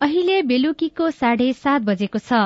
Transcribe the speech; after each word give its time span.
अहिले 0.00 0.36
बेलुकीको 0.42 1.10
साढे 1.10 1.52
सात 1.54 1.82
बजेको 1.82 2.18
छ। 2.18 2.38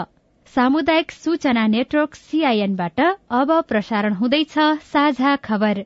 सामुदायिक 0.55 1.13
सूचना 1.13 1.67
नेटवर्क 1.67 2.15
सीआईएनबाट 2.15 3.01
अब 3.41 3.53
प्रसारण 3.69 4.15
हुँदैछ 4.15 4.55
साझा 4.87 5.37
खबर। 5.45 5.85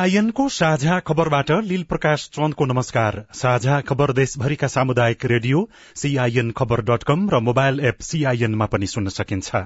सीआईएनको 0.00 0.48
साझा 0.48 0.98
खबरबाट 0.98 1.50
लील 1.62 1.82
प्रकाश 1.82 2.22
चन्दको 2.34 2.64
नमस्कार। 2.64 3.16
साझा 3.34 3.80
खबर 3.80 4.12
देशभरिका 4.12 4.66
सामुदायिक 4.66 5.24
रेडियो 5.24 5.58
सीआईएन 5.94 6.50
खबर 6.56 6.80
डट 6.80 7.02
कम 7.02 7.28
र 7.28 7.40
मोबाइल 7.40 7.80
एप 7.80 8.00
सीआईएनमा 8.00 8.66
पनि 8.66 8.86
सुन्न 8.86 9.08
सकिन्छ। 9.10 9.60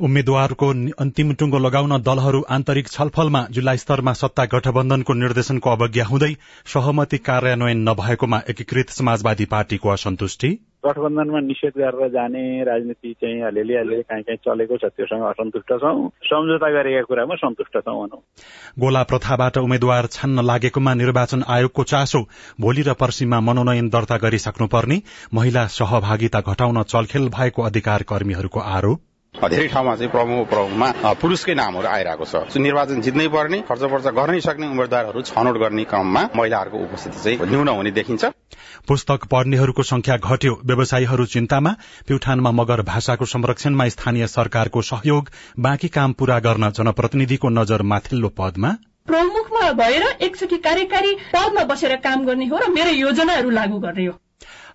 उम्मेद्वारको 0.00 0.68
अन्तिम 1.00 1.32
टुङ्गो 1.34 1.58
लगाउन 1.58 1.96
दलहरू 2.02 2.42
आन्तरिक 2.50 2.88
छलफलमा 2.88 3.46
जिल्ला 3.50 3.74
स्तरमा 3.76 4.12
सत्ता 4.14 4.44
गठबन्धनको 4.56 5.14
निर्देशनको 5.14 5.70
अवज्ञा 5.70 6.04
हुँदै 6.04 6.30
सहमति 6.66 7.18
कार्यान्वयन 7.30 7.88
नभएकोमा 7.88 8.42
एकीकृत 8.48 8.90
समाजवादी 8.90 9.44
पार्टीको 9.54 9.88
असन्तुष्टि। 9.88 10.52
गठबन्धनमा 10.84 11.40
निषेध 11.40 11.72
गरेर 11.78 12.08
जाने 12.08 12.42
राजनीति 12.64 13.12
चाहिँ 13.12 13.42
अलिअलि 13.42 13.74
अलिअलि 13.74 14.02
काहीँ 14.02 14.22
काहीँ 14.22 14.38
चलेको 14.38 14.76
छ 14.76 14.90
त्योसँग 14.96 15.22
असन्तुष्ट 15.22 15.72
छौँ। 15.72 16.08
सम्झौता 16.24 16.70
गरेका 16.70 17.02
कुरामा 17.02 17.34
सन्तुष्ट 17.34 17.78
छौँ 17.78 17.94
भनौँ। 18.02 18.20
गोला 18.78 19.02
प्रथाबाट 19.02 19.58
उम्मेद्वार 19.58 20.06
छान्न 20.06 20.44
लागेकोमा 20.44 20.94
निर्वाचन 20.94 21.42
आयोगको 21.48 21.82
चासो 21.84 22.20
भोलि 22.60 22.82
र 22.82 22.92
पर्सीमा 22.94 23.40
मनोनयन 23.40 23.88
दर्ता 23.88 24.16
गरिसक्नुपर्ने। 24.16 25.00
महिला 25.34 25.66
सहभागिता 25.66 26.40
घटाउन 26.40 26.82
चलखेल 26.82 27.28
भएको 27.28 27.62
अधिकार 27.62 28.02
कर्मीहरूको 28.02 28.60
आरोप। 28.60 29.00
धेरै 29.34 29.66
ठाउँमा 29.68 29.94
चाहिँ 29.96 30.10
प्रमुख 30.10 30.48
प्रमुखमा 30.48 31.12
पुरुषकै 31.18 31.54
नामहरू 31.54 31.88
आइरहेको 31.88 32.24
छ। 32.24 32.56
निर्वाचन 32.56 33.00
जित्नै 33.00 33.26
पर्ने 33.28 33.58
खर्च 33.64 33.82
पर्च 33.90 34.06
गर्नै 34.14 34.40
सक्ने 34.40 34.66
उम्मेद्वारहरू 34.68 35.20
छनौट 35.24 35.56
गर्ने 35.58 35.84
क्रममा 35.84 36.22
महिलाहरूको 36.36 36.78
उपस्थिति 36.78 37.18
चाहिँ 37.18 37.50
न्यून 37.50 37.68
हुने 37.68 37.90
देखिन्छ। 37.90 38.24
पुस्तक 38.86 39.24
पढ्नेहरूको 39.26 39.82
संख्या 39.82 40.16
घट्यो। 40.18 40.52
व्यवसायीहरू 40.62 41.24
चिन्तामा 41.26 41.72
प्युठानमा 42.06 42.50
मगर 42.52 42.82
भाषाको 42.84 43.24
संरक्षणमा 43.26 43.88
स्थानीय 43.88 44.26
सरकारको 44.28 44.82
सहयोग 44.84 45.30
बाँकी 45.58 45.88
काम 45.88 46.12
पूरा 46.12 46.38
गर्न 46.38 46.70
जनप्रतिनिधिको 46.70 47.48
नजर 47.50 47.82
माथिल्लो 47.82 48.28
पदमा। 48.38 48.70
प्रमुखमा 49.08 49.70
भएर 49.74 50.04
एकचोटि 50.22 50.56
कार्यकारी 50.58 51.14
पदमा 51.34 51.64
बसेर 51.66 51.96
काम 51.98 52.24
गर्ने 52.26 52.46
हो 52.46 52.56
र 52.58 52.68
मेरो 52.70 52.90
योजनाहरू 52.96 53.50
लागू 53.50 53.78
गर्ने 53.80 54.06
हो। 54.06 54.14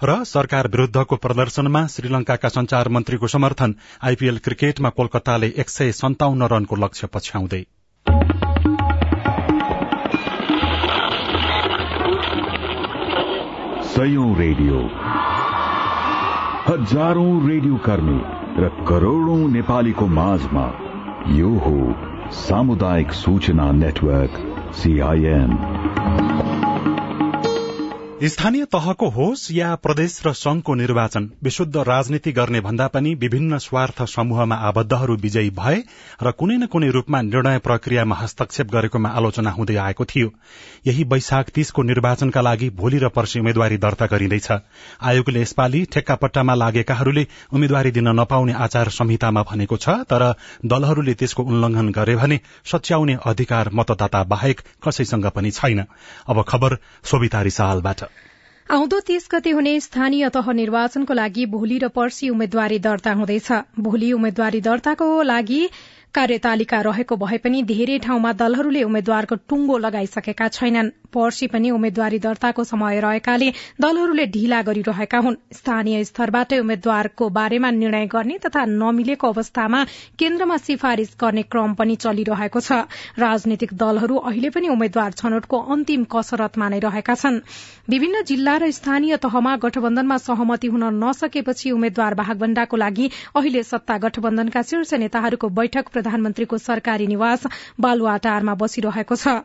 र 0.04 0.24
सरकार 0.24 0.68
विरूद्धको 0.68 1.16
प्रदर्शनमा 1.16 1.88
श्रीलंकाका 1.88 2.50
संचार 2.50 2.90
मन्त्रीको 2.90 3.28
समर्थन 3.28 3.76
आइपीएल 4.04 4.38
क्रिकेटमा 4.38 4.90
कोलकाताले 4.90 5.48
एक 5.48 5.70
सय 5.70 5.92
सन्ताउन्न 5.92 6.44
रनको 6.44 6.76
लक्ष्य 6.76 7.08
पछ्याउँदै। 7.08 7.66
रेडियो। 14.38 14.80
हजारौं 16.68 17.50
रेडियो 17.50 17.76
कर्मी 17.76 18.20
र 18.64 18.86
करोड़ौं 18.88 19.50
नेपालीको 19.50 20.08
माझमा 20.08 20.66
यो 21.28 21.50
हो 21.50 21.96
सामुदायिक 22.32 23.12
सूचना 23.12 23.72
नेटवर्क 23.72 24.34
सीआईएन 24.74 25.58
स्थानीय 28.18 28.66
तहको 28.66 29.08
होस् 29.10 29.52
या 29.52 29.74
प्रदेश 29.76 30.22
र 30.26 30.32
संघको 30.34 30.74
निर्वाचन 30.76 31.30
विशुद्ध 31.44 31.78
राजनीति 31.78 32.32
गर्ने 32.32 32.60
भन्दा 32.62 32.88
पनि 32.88 33.14
विभिन्न 33.16 33.58
स्वार्थ 33.58 34.02
समूहमा 34.10 34.56
आबद्धहरू 34.68 35.16
विजयी 35.16 35.50
भए 35.50 35.76
र 36.24 36.32
कुनै 36.32 36.56
न 36.58 36.66
कुनै 36.66 36.90
रूपमा 36.90 37.22
निर्णय 37.22 37.60
प्रक्रियामा 37.60 38.16
हस्तक्षेप 38.16 38.72
गरेकोमा 38.72 39.10
आलोचना 39.10 39.52
हुँदै 39.52 39.76
आएको 39.76 40.06
थियो। 40.06 40.32
यही 40.88 41.04
वैशाख 41.04 41.50
तीसको 41.50 41.84
निर्वाचनका 41.84 42.42
लागि 42.42 42.70
भोलि 42.70 42.98
र 42.98 43.10
पर्सि 43.10 43.40
उम्मेद्वारी 43.40 43.78
दर्ता 43.78 44.06
गरिँदैछ। 44.06 44.52
आयोगले 45.04 45.42
यसपालि 45.42 45.84
ठेक्कापट्टामा 45.94 46.56
लागेकाहरूले 46.56 47.28
उम्मेद्वारी 47.54 47.92
दिन 47.92 48.08
नपाउने 48.20 48.54
आचार 48.58 48.90
संहितामा 48.98 49.44
भनेको 49.44 49.78
छ 49.78 49.90
तर 50.10 50.34
दलहरूले 50.66 51.14
त्यसको 51.14 51.44
उल्लंघन 51.44 51.92
गरे 51.92 52.16
भने 52.16 52.40
सच्याउने 52.66 53.18
अधिकार 53.26 53.70
मतदाता 53.74 54.24
बाहेक 54.26 54.62
कसैसँग 54.88 55.30
पनि 55.30 55.52
छैन। 55.52 55.86
अब 56.28 56.44
खबर 56.48 56.78
सोभिता 57.04 57.42
आउँदो 58.76 59.00
तीस 59.08 59.28
गते 59.32 59.50
हुने 59.50 59.74
स्थानीय 59.80 60.30
तह 60.30 60.52
निर्वाचनको 60.54 61.14
लागि 61.14 61.46
भोलि 61.52 61.78
र 61.80 61.88
पर्सि 61.90 62.30
उम्मेद्वारी 62.30 62.80
दर्ता 62.86 63.12
हुँदैछ। 63.14 63.52
भोलि 63.80 64.12
उम्मेद्वारी 64.14 64.60
दर्ताको 64.62 65.08
लागि 65.24 65.60
कार्यतालिका 66.16 66.80
रहेको 66.88 67.16
भए 67.22 67.38
पनि 67.46 67.62
धेरै 67.70 67.98
ठाउँमा 68.06 68.34
दलहरूले 68.42 68.84
उम्मेद्वारको 68.84 69.36
टुङ्गो 69.48 69.78
लगाइसकेका 69.78 70.48
छैनन्। 70.50 70.92
पर्सि 71.14 71.48
पनि 71.48 71.70
उम्मेद्वारी 71.72 72.20
दर्ताको 72.20 72.64
समय 72.66 73.00
रहेकाले 73.00 73.50
दलहरूले 73.82 74.26
ढिला 74.28 74.62
गरिरहेका 74.62 75.20
हुन्। 75.20 75.36
स्थानीय 75.54 76.04
स्तरबाटै 76.04 76.60
उम्मेद्वारको 76.60 77.30
बारेमा 77.32 77.72
निर्णय 77.74 78.06
गर्ने 78.08 78.38
तथा 78.46 78.66
नमिलेको 78.68 79.28
अवस्थामा 79.28 79.84
केन्द्रमा 80.20 80.58
सिफारिश 80.60 81.16
गर्ने 81.22 81.44
क्रम 81.46 81.74
पनि 81.74 81.96
चलिरहेको 81.98 82.60
छ। 82.60 82.72
राजनीतिक 83.18 83.74
दलहरू 83.76 84.16
अहिले 84.28 84.50
पनि 84.50 84.68
उम्मेद्वार 84.70 85.12
छनौटको 85.14 85.58
अन्तिम 85.76 86.04
कसरतमा 86.12 86.70
नै 86.70 86.80
रहेका 86.80 87.16
छन्। 87.16 87.42
विभिन्न 87.90 88.24
जिल्ला 88.28 88.56
र 88.58 88.72
स्थानीय 88.72 89.18
तहमा 89.18 89.56
गठबन्धनमा 89.58 90.18
सहमति 90.20 90.68
हुन 90.68 90.84
नसकेपछि 90.96 91.72
उम्मेद्वार 91.72 92.14
भागभण्डाको 92.16 92.78
लागि 92.78 93.10
अहिले 93.36 93.64
सत्ता 93.64 93.98
गठबन्धनका 94.00 94.62
शीर्ष 94.64 94.94
नेताहरूको 94.96 95.50
बैठक 95.58 95.88
प्रधानमन्त्रीको 95.90 96.58
सरकारी 96.60 97.08
निवास 97.08 97.48
बालुवाटारमा 97.80 98.54
बसिरहेको 98.56 99.16
छ। 99.18 99.38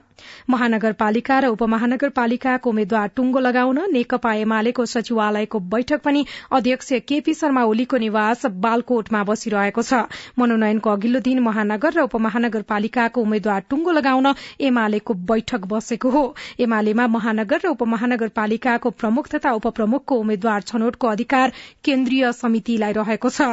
महानगरपालिका 0.51 1.39
र 1.39 1.47
उपमहानगरपालिकाको 1.55 2.71
उम्मेद्वार 2.71 3.09
टुङ्गो 3.17 3.41
लगाउन 3.41 3.79
नेकपा 3.93 4.33
एमालेको 4.43 4.87
सचिवालयको 4.87 5.59
बैठक 5.73 6.01
पनि 6.03 6.25
अध्यक्ष 6.53 6.93
केपी 7.09 7.35
शर्मा 7.35 7.63
ओलीको 7.65 7.97
निवास 7.99 8.47
बालकोटमा 8.65 9.23
बसिरहेको 9.25 9.83
छ। 9.83 10.03
मनोनयनको 10.39 10.91
अघिल्लो 10.91 11.21
दिन 11.21 11.41
महानगर 11.43 11.93
र 11.93 12.03
उपमहानगरपालिकाको 12.03 13.21
उम्मेद्वार 13.23 13.61
टुङ्गो 13.71 13.93
लगाउन 13.93 14.35
एमालेको 14.61 15.15
बैठक 15.31 15.67
बसेको 15.67 16.11
हो। 16.11 16.25
एमालेमा 16.61 17.07
महानगर 17.17 17.61
र 17.65 17.75
उपमहानगरपालिकाको 17.77 18.91
प्रमुख 19.03 19.29
तथा 19.35 19.53
उपप्रमुखको 19.61 20.19
उम्मेद्वार 20.19 20.61
छनौटको 20.63 21.07
अधिकार 21.09 21.53
केन्द्रीय 21.85 22.33
समितिलाई 22.35 22.93
रहेको 22.93 23.31
छ। 23.31 23.53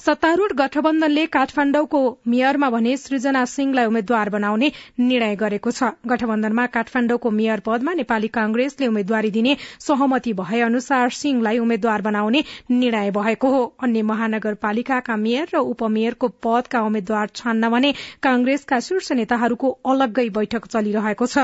सत्तारूढ़ 0.00 0.52
गठबन्धनले 0.56 1.24
काठमाण्डुको 1.28 2.00
मेयरमा 2.26 2.68
भने 2.70 2.96
सृजना 2.96 3.44
सिंहलाई 3.46 3.86
उम्मेद्वार 3.86 4.30
बनाउने 4.30 4.70
निर्णय 5.00 5.34
गरेको 5.36 5.70
छ। 5.70 5.90
गठबन्धनमा 6.06 6.66
काठमाण्डुको 6.74 7.30
मेयर 7.32 7.60
पदमा 7.66 7.92
नेपाली 7.94 8.28
कांग्रेसले 8.30 8.86
उम्मेद्वारी 8.86 9.30
दिने 9.30 9.56
सहमति 9.80 10.32
भए 10.34 10.60
अनुसार 10.62 11.10
सिंहलाई 11.12 11.58
उम्मेद्वार 11.58 12.02
बनाउने 12.02 12.44
निर्णय 12.72 13.10
भएको 13.10 13.48
हो। 13.50 13.62
अन्य 13.82 14.02
महानगरपालिकाका 14.04 15.16
मेयर 15.18 15.48
र 15.54 15.58
उपमेयरको 15.66 16.28
पदका 16.42 16.80
उम्मेद्वार 16.82 17.28
छान्न 17.34 17.70
भने 17.70 17.92
कांग्रेसका 18.22 18.80
शीर्ष 18.80 19.12
नेताहरूको 19.12 19.70
अलग्गै 19.86 20.28
बैठक 20.30 20.66
चलिरहेको 20.68 21.26
छ। 21.26 21.38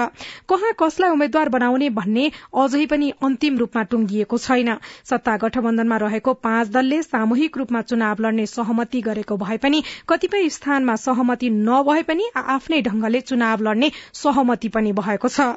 कहाँ 0.49 0.73
कसलाई 0.79 1.11
उम्मेद्वार 1.11 1.49
बनाउने 1.49 1.91
भन्ने 1.93 2.31
अझै 2.57 2.87
पनि 2.87 3.11
अन्तिम 3.23 3.59
रूपमा 3.59 3.83
टुंगिएको 3.85 4.39
छैन। 4.39 4.75
सत्ता 5.05 5.37
गठबन्धनमा 5.37 5.97
रहेको 5.99 6.35
पाँच 6.43 6.69
दलले 6.71 7.03
सामूहिक 7.05 7.57
रूपमा 7.57 7.81
चुनाव 7.85 8.17
लड्ने 8.21 8.47
सहमति 8.49 9.01
गरेको 9.03 9.37
भए 9.37 9.57
पनि 9.59 9.83
कतिपय 10.09 10.49
स्थानमा 10.51 10.97
सहमति 10.99 11.51
नभए 11.53 12.03
पनि 12.05 12.31
आफ्नै 12.37 12.81
ढंगले 12.83 13.21
चुनाव 13.23 13.63
लड्ने 13.63 13.91
सहमति 14.15 14.42
पनि 14.45 14.93
भएको 14.93 15.29
छ। 15.29 15.53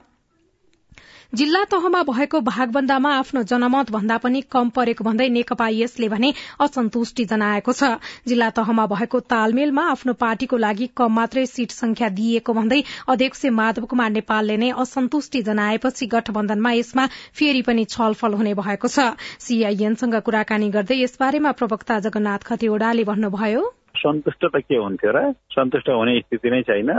जिल्ला 1.34 1.64
तहमा 1.64 2.02
भएको 2.04 2.40
भागबन्दामा 2.42 3.12
आफ्नो 3.12 3.42
जनमत 3.44 3.92
भन्दा 3.92 4.18
पनि 4.18 4.42
कम 4.46 4.70
परेको 4.70 5.04
भन्दै 5.04 5.28
नेकपा 5.30 5.68
यसले 5.68 6.08
भने 6.10 6.34
असन्तुष्टि 6.60 7.26
जनाएको 7.26 7.74
छ। 7.74 7.90
जिल्ला 8.28 8.50
तहमा 8.50 8.86
भएको 8.86 9.20
तालमेलमा 9.20 9.84
आफ्नो 9.92 10.14
पार्टीको 10.14 10.58
लागि 10.58 10.88
कम 10.96 11.12
मात्रै 11.12 11.46
सीट 11.46 11.72
संख्या 11.72 12.10
दिइएको 12.10 12.54
भन्दै 12.54 12.82
अध्यक्ष 13.08 13.46
माधव 13.52 13.86
कुमार 13.86 14.12
नेपालले 14.12 14.58
नै 14.58 14.70
असन्तुष्टि 14.78 15.42
जनाएपछि 15.42 16.06
गठबन्धनमा 16.08 16.72
यसमा 16.72 17.08
फेरि 17.34 17.62
पनि 17.62 17.86
छलफल 17.86 18.34
हुने 18.34 18.54
भएको 18.54 18.88
छ। 18.88 19.18
सीआईएनसँग 19.40 20.16
कुराकानी 20.22 20.70
गर्दै 20.70 21.02
यसबारेमा 21.02 21.52
प्रवक्ता 21.52 22.00
जगन्नाथ 22.00 22.48
खतिवड़ाले 22.48 23.04
भन्नुभयो। 23.04 23.66
सन्तुष्ट 23.96 24.46
त 24.46 24.60
के 24.60 24.76
हुन्थ्यो 24.76 25.12
र? 25.12 25.32
सन्तुष्ट 25.56 25.90
हुने 25.90 26.20
स्थिति 26.20 26.50
नै 26.50 26.62
छैन। 26.62 26.90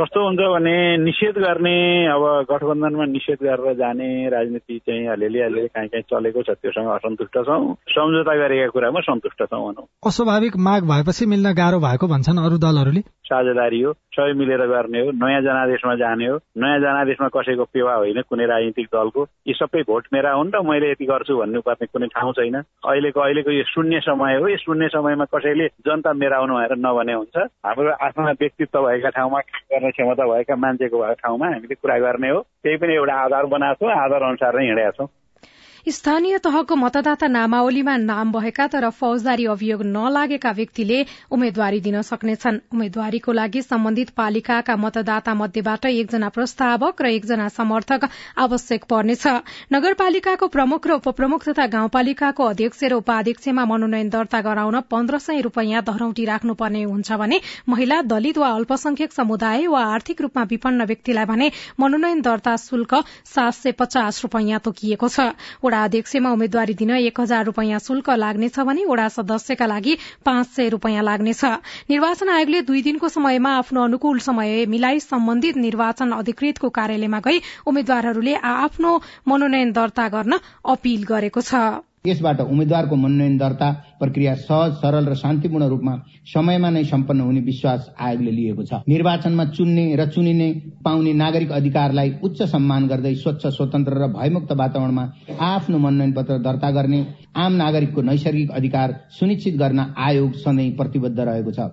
कस्तो 0.00 0.20
हुन्छ 0.24 0.40
भने 0.54 0.76
निषेध 1.04 1.38
गर्ने 1.38 1.76
अब 2.06 2.22
गठबन्धनमा 2.50 3.04
निषेध 3.04 3.38
गरेर 3.42 3.74
जाने 3.74 4.28
राजनीति 4.28 4.78
चाहिँ 4.78 5.06
अलिअलि 5.06 5.40
अलिअलि 5.40 5.68
काहीँ 5.68 5.88
काहीँ 5.88 6.04
चलेको 6.12 6.42
छ 6.42 6.50
त्योसँग 6.60 6.88
असन्तुष्ट 6.88 7.38
छौँ। 7.38 7.74
सम्झौता 7.88 8.34
गरेका 8.36 8.68
कुरामा 8.68 9.00
सन्तुष्ट 9.00 9.42
छौँ 9.42 9.62
भनौँ। 9.62 9.86
अस्वाभाविक 10.06 10.56
माग 10.56 10.82
भएपछि 10.84 11.26
मिल्न 11.26 11.52
गाह्रो 11.52 11.78
भएको 11.80 12.06
भन्छन् 12.06 12.44
अरू 12.44 12.56
दलहरूले। 12.58 13.02
साझेदारी 13.22 13.80
हो 13.80 13.92
सबै 14.12 14.32
मिलेर 14.36 14.66
गर्ने 14.68 15.00
हो 15.00 15.10
नयाँ 15.16 15.40
जनादेशमा 15.40 15.94
जाने 15.96 16.26
हो। 16.26 16.36
नयाँ 16.36 16.78
जनादेशमा 16.78 17.28
कसैको 17.32 17.64
पेवा 17.64 17.94
होइन 17.94 18.20
कुनै 18.28 18.46
राजनीतिक 18.46 18.86
दलको। 18.92 19.22
यी 19.48 19.54
सबै 19.56 19.82
भोट 19.88 20.04
मेरा 20.12 20.32
हुन् 20.36 20.52
र 20.52 20.60
मैले 20.60 20.90
यति 20.90 21.04
गर्छु 21.08 21.36
भन्नुपर्ने 21.40 21.86
कुनै 21.86 22.06
ठाउँ 22.12 22.32
छैन। 22.32 22.56
अहिलेको 22.60 23.20
अहिलेको 23.20 23.50
यो 23.50 23.64
शून्य 23.72 24.00
समय 24.04 24.36
हो। 24.36 24.48
यो 24.48 24.56
शून्य 24.56 24.88
समयमा 24.92 25.24
कसैले 25.32 25.66
जनता 25.86 26.12
मेराउनु 26.42 26.54
भनेर 26.54 26.78
नभने 26.78 27.12
हुन्छ। 27.12 27.36
हाम्रो 27.66 27.90
आफ्ना 27.92 28.30
व्यक्तित्व 28.32 28.80
भएका 28.82 29.08
ठाउँमा 29.08 29.40
काम 29.40 29.62
गर्ने 29.72 29.90
क्षमता 29.90 30.24
भएका 30.26 30.56
मान्छेको 30.56 30.98
भएको 30.98 31.14
ठाउँमा 31.14 31.46
हामीले 31.46 31.74
कुरा 31.74 31.98
गर्ने 31.98 32.28
हो। 32.28 32.40
त्यही 32.62 32.76
पनि 32.76 32.94
एउटा 32.94 33.14
आधार 33.14 33.46
बनाएको 33.46 33.86
छौँ 33.86 33.94
आधार 33.94 34.22
अनुसार 34.22 34.58
नै 34.58 34.66
हिँडेका 34.66 34.90
छौँ। 34.90 35.06
स्थानीय 35.86 36.38
तहको 36.38 36.76
मतदाता 36.76 37.26
नामावलीमा 37.26 37.96
नाम 37.98 38.32
भएका 38.32 38.66
तर 38.66 38.88
फौजदारी 38.92 39.44
अभियोग 39.50 39.82
नलागेका 39.84 40.50
व्यक्तिले 40.52 40.98
उम्मेद्वारी 41.30 41.80
दिन 41.80 42.02
सक्नेछन्। 42.02 42.58
उम्मेद्वारीको 42.72 43.32
लागि 43.32 43.62
सम्बन्धित 43.62 44.10
पालिकाका 44.16 44.76
मतदाता 44.76 45.34
मध्येबाट 45.34 45.86
एकजना 45.86 46.28
प्रस्तावक 46.28 47.02
र 47.02 47.06
एकजना 47.08 47.48
समर्थक 47.50 48.08
आवश्यक 48.38 48.84
पर्नेछ। 48.84 49.26
नगरपालिकाको 49.72 50.46
प्रमुख 50.48 50.86
र 50.86 50.92
उपप्रमुख 51.02 51.48
तथा 51.48 51.66
गाउँपालिकाको 51.66 52.44
अध्यक्ष 52.46 52.84
र 52.84 52.92
उपाध्यक्षमा 53.02 53.64
मनोनयन 53.66 54.08
दर्ता 54.08 54.40
गराउन 54.40 54.80
पन्ध्र 54.86 55.18
सय 55.18 55.40
रूपियाँ 55.42 55.82
धरौटी 55.82 56.24
राख्नुपर्ने 56.24 56.82
हुन्छ 56.84 57.12
भने 57.18 57.40
महिला 57.68 58.00
दलित 58.06 58.38
वा 58.38 58.52
अल्पसंख्यक 58.52 59.12
समुदाय 59.12 59.66
वा 59.66 59.82
आर्थिक 59.98 60.20
रूपमा 60.20 60.46
विपन्न 60.46 60.86
व्यक्तिलाई 60.86 61.26
भने 61.26 61.50
मनोनयन 61.80 62.22
दर्ता 62.22 62.56
शुल्क 62.68 62.94
सात 63.34 63.54
सय 63.54 63.72
पचास 63.74 64.22
रूपियाँ 64.22 64.60
तोकिएको 64.62 65.08
छ। 65.08 65.30
वडा 65.72 65.84
अध्यक्षमा 65.84 66.30
उम्मेद्वारी 66.30 66.74
दिन 66.76 66.90
एक 66.92 67.20
हजार 67.20 67.44
रूपियाँ 67.44 67.78
शुल्क 67.80 68.08
लाग्नेछ 68.12 68.58
भने 68.60 68.84
वडा 68.84 69.08
सदस्यका 69.08 69.66
लागि 69.66 69.94
पाँच 70.20 70.46
सय 70.46 70.68
रूपियाँ 70.68 71.02
लाग्नेछ। 71.02 71.44
निर्वाचन 71.88 72.28
आयोगले 72.28 72.60
दुई 72.68 72.82
दिनको 72.82 73.08
समयमा 73.08 73.50
आफ्नो 73.56 73.84
अनुकूल 73.84 74.18
समय 74.20 74.66
मिलाई 74.68 75.00
सम्बन्धित 75.00 75.56
निर्वाचन 75.56 76.12
अधिकृतको 76.12 76.68
कार्यालयमा 76.76 77.20
गई 77.24 77.40
उम्मेद्वारहरूले 77.64 78.34
आफ्नो 78.52 78.92
मनोनयन 79.28 79.72
दर्ता 79.72 80.08
गर्न 80.12 80.38
अपील 80.68 81.08
गरेको 81.08 81.40
छ। 81.40 81.88
यसबाट 82.06 82.40
उम्मेद्वारको 82.42 82.96
मनोनयन 82.96 83.36
दर्ता 83.38 83.70
प्रक्रिया 83.98 84.34
सहज 84.36 84.72
सरल 84.74 85.04
र 85.06 85.14
शान्तिपूर्ण 85.14 85.66
रूपमा 85.68 85.94
समयमा 86.26 86.70
नै 86.70 86.84
सम्पन्न 86.84 87.20
हुने 87.20 87.40
विश्वास 87.40 87.90
आयोगले 88.00 88.30
लिएको 88.30 88.62
छ। 88.62 88.80
निर्वाचनमा 88.88 89.44
चुन्ने 89.56 89.84
र 89.96 90.06
चुनिने 90.06 90.48
पाउने 90.84 91.12
नागरिक 91.14 91.52
अधिकारलाई 91.52 92.14
उच्च 92.22 92.42
सम्मान 92.42 92.88
गर्दै 92.88 93.14
स्वच्छ 93.14 93.46
स्वतन्त्र 93.46 94.02
र 94.02 94.08
भयमुक्त 94.12 94.52
वातावरणमा 94.52 95.04
आफ्नो 95.40 95.78
मनोनयन 95.78 96.12
पत्र 96.12 96.38
दर्ता 96.38 96.70
गर्ने 96.70 97.00
आम 97.36 97.52
नागरिकको 97.52 98.02
नैसर्गिक 98.02 98.50
अधिकार 98.50 98.98
सुनिश्चित 99.10 99.56
गर्न 99.56 99.86
आयोग 99.98 100.32
सधैँ 100.42 100.70
प्रतिबद्ध 100.72 101.18
रहेको 101.20 101.52
छ। 101.52 101.70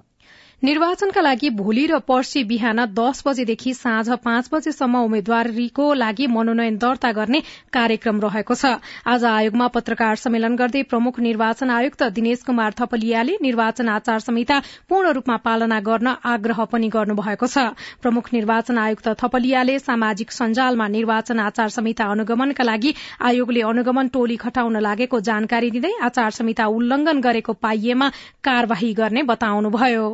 निर्वाचनका 0.64 1.22
लागि 1.22 1.50
भोलि 1.50 1.86
र 1.88 1.98
पर्सि 2.04 2.44
बिहान 2.44 2.80
दस 2.92 3.22
बजेदेखि 3.26 3.74
साँझ 3.74 4.10
पाँच 4.24 4.50
बजेसम्म 4.54 4.98
उम्मेद्वारीको 5.00 5.86
लागि 5.96 6.28
मनोनयन 6.28 6.78
दर्ता 6.78 7.12
गर्ने 7.12 7.40
कार्यक्रम 7.74 8.20
रहेको 8.22 8.56
छ। 8.56 8.66
आज 9.08 9.24
आयोगमा 9.26 9.68
पत्रकार 9.70 10.16
सम्मेलन 10.18 10.56
गर्दै 10.56 10.84
प्रमुख 10.86 11.20
निर्वाचन 11.20 11.70
आयुक्त 11.72 12.04
दिनेश 12.12 12.44
कुमार 12.44 12.76
थपलियाले 12.76 13.38
निर्वाचन 13.42 13.90
आचार 13.90 14.20
संहिता 14.20 14.60
पूर्ण 14.90 15.16
रूपमा 15.16 15.38
पालना 15.40 15.80
गर्न 15.80 16.16
आग्रह 16.28 16.64
पनि 16.68 16.90
गर्नुभएको 16.92 17.48
छ। 17.48 17.72
प्रमुख 18.04 18.34
निर्वाचन 18.34 18.78
आयुक्त 18.80 19.10
थपलियाले 19.18 19.80
सामाजिक 19.80 20.32
सञ्जालमा 20.34 20.88
निर्वाचन 20.92 21.40
आचार 21.40 21.70
संहिता 21.72 22.12
अनुगमनका 22.12 22.64
लागि 22.66 22.96
आयोगले 23.24 23.62
अनुगमन 23.72 24.08
टोली 24.12 24.36
खटाउन 24.38 24.82
लागेको 24.84 25.20
जानकारी 25.26 25.72
दिँदै 25.72 25.98
आचार 26.04 26.42
संहिता 26.44 26.74
उल्लंघन 26.78 27.22
गरेको 27.22 27.62
पाइएमा 27.64 28.16
कार्यवाही 28.44 28.94
गर्ने 28.96 29.24
बताउनुभयो। 29.32 30.10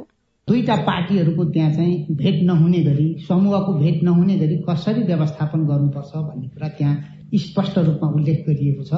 दुईटा 0.47 0.75
पार्टीहरूको 0.88 1.44
त्यहाँ 1.53 1.71
चाहिँ 1.74 2.15
भेट 2.15 2.42
नहुने 2.45 2.80
गरी 2.83 3.06
समूहको 3.27 3.74
भेट 3.74 4.03
नहुने 4.03 4.36
गरी 4.38 4.56
कसरी 4.68 5.03
व्यवस्थापन 5.03 5.59
गर्नुपर्छ 5.65 6.12
भन्ने 6.15 6.47
कुरा 6.47 6.68
त्यहाँ 6.77 6.95
स्पष्ट 7.36 7.77
रूपमा 7.77 8.09
उल्लेख 8.13 8.44
गरिएको 8.47 8.83
छ। 8.83 8.94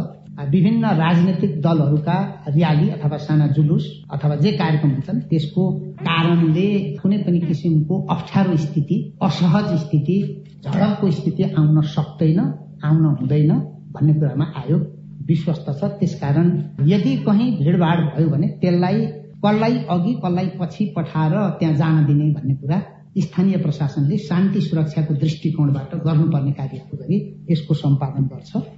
विभिन्न 0.52 0.86
राजनैतिक 0.98 1.54
दलहरूका 1.62 2.18
र्याली 2.48 2.90
अथवा 2.90 3.18
साना 3.18 3.48
जुलुस 3.56 3.86
अथवा 4.14 4.36
जे 4.44 4.52
कार्यक्रम 4.58 4.92
हुन्छन् 4.92 5.22
त्यसको 5.30 5.64
कारणले 6.02 6.68
कुनै 7.00 7.18
पनि 7.24 7.40
किसिमको 7.40 8.02
अप्ठ्यारो 8.16 8.58
स्थिति 8.66 8.98
असहज 9.24 9.74
स्थिति 9.86 10.18
झडपको 10.66 11.12
स्थिति 11.12 11.44
आउन 11.44 11.82
सक्दैन 11.96 12.40
आउन 12.84 13.06
हुँदैन 13.22 13.52
भन्ने 13.96 14.14
कुरामा 14.20 14.52
आयोग 14.64 14.84
विश्वस्त 15.28 15.72
छ। 15.80 15.92
त्यसकारण 16.00 16.52
यदि 16.92 17.16
कहीँ 17.24 17.48
भिडभाड 17.58 18.04
भयो 18.12 18.30
भने 18.30 18.48
त्यसलाई 18.62 19.00
कसलाई 19.46 19.78
अघि 19.90 20.14
कसलाई 20.14 20.48
पछि 20.60 20.94
पठाएर 20.96 21.34
त्यहाँ 21.60 21.76
जान 21.76 22.06
दिने 22.06 22.30
भन्ने 22.32 22.56
कुरा 22.56 22.82
स्थानीय 23.18 23.58
प्रशासनले 23.58 24.18
शान्ति 24.18 24.62
सुरक्षाको 24.62 25.14
दृष्टिकोणबाट 25.14 25.96
गर्नुपर्ने 26.06 26.52
कार्यहरू 26.52 26.98
गरी 26.98 27.18
यसको 27.52 27.74
सम्पादन 27.74 28.24
गर्छ। 28.34 28.77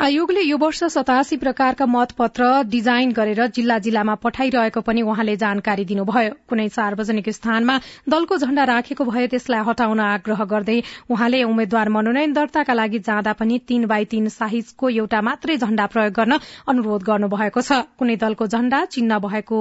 आयोगले 0.00 0.40
यो 0.40 0.56
वर्ष 0.56 0.82
सतासी 0.92 1.36
प्रकारका 1.36 1.86
मतपत्र 1.86 2.44
डिजाइन 2.66 3.12
गरेर 3.12 3.46
जिल्ला 3.48 3.78
जिल्लामा 3.78 4.14
पठाइरहेको 4.22 4.80
पनि 4.80 5.02
उहाँले 5.02 5.36
जानकारी 5.36 5.84
दिनुभयो। 5.84 6.30
कुनै 6.48 6.68
सार्वजनिक 6.68 7.28
स्थानमा 7.28 7.78
दलको 8.08 8.36
झण्डा 8.38 8.64
राखेको 8.64 9.04
भए 9.04 9.26
त्यसलाई 9.28 9.62
हटाउन 9.68 10.00
आग्रह 10.00 10.44
गर्दै 10.52 10.78
उहाँले 11.10 11.42
उम्मेद्वार 11.44 11.88
मनोनयन 11.88 12.32
दर्ताका 12.32 12.72
लागि 12.72 12.98
जाँदा 13.00 13.32
पनि 13.36 13.58
तीन 13.68 13.86
बाई 13.86 14.04
तीन 14.08 14.28
साइजको 14.32 14.88
एउटा 14.90 15.20
मात्रै 15.22 15.56
झण्डा 15.58 15.86
प्रयोग 15.86 16.12
गर्न 16.12 16.38
अनुरोध 16.66 17.02
गर्नुभएको 17.04 17.60
छ। 17.60 17.84
कुनै 17.98 18.16
दलको 18.16 18.46
झण्डा 18.48 18.84
चिन्ह 18.96 19.18
भएको 19.26 19.60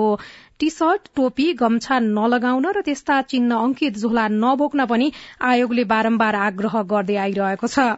टी 0.60 0.69
सर्ट 0.69 1.12
टोपी 1.16 1.51
गम्छा 1.60 2.00
नलगाउन 2.07 2.72
र 2.72 2.81
त्यस्ता 2.88 3.22
चिन्ह 3.34 3.57
अंकित 3.57 4.00
झोला 4.00 4.27
नबोक्न 4.38 4.86
पनि 4.86 5.12
आयोगले 5.51 5.84
बारम्बार 5.92 6.36
आग्रह 6.45 6.81
गर्दै 6.94 7.19
आइरहेको 7.25 7.68
छ। 7.68 7.92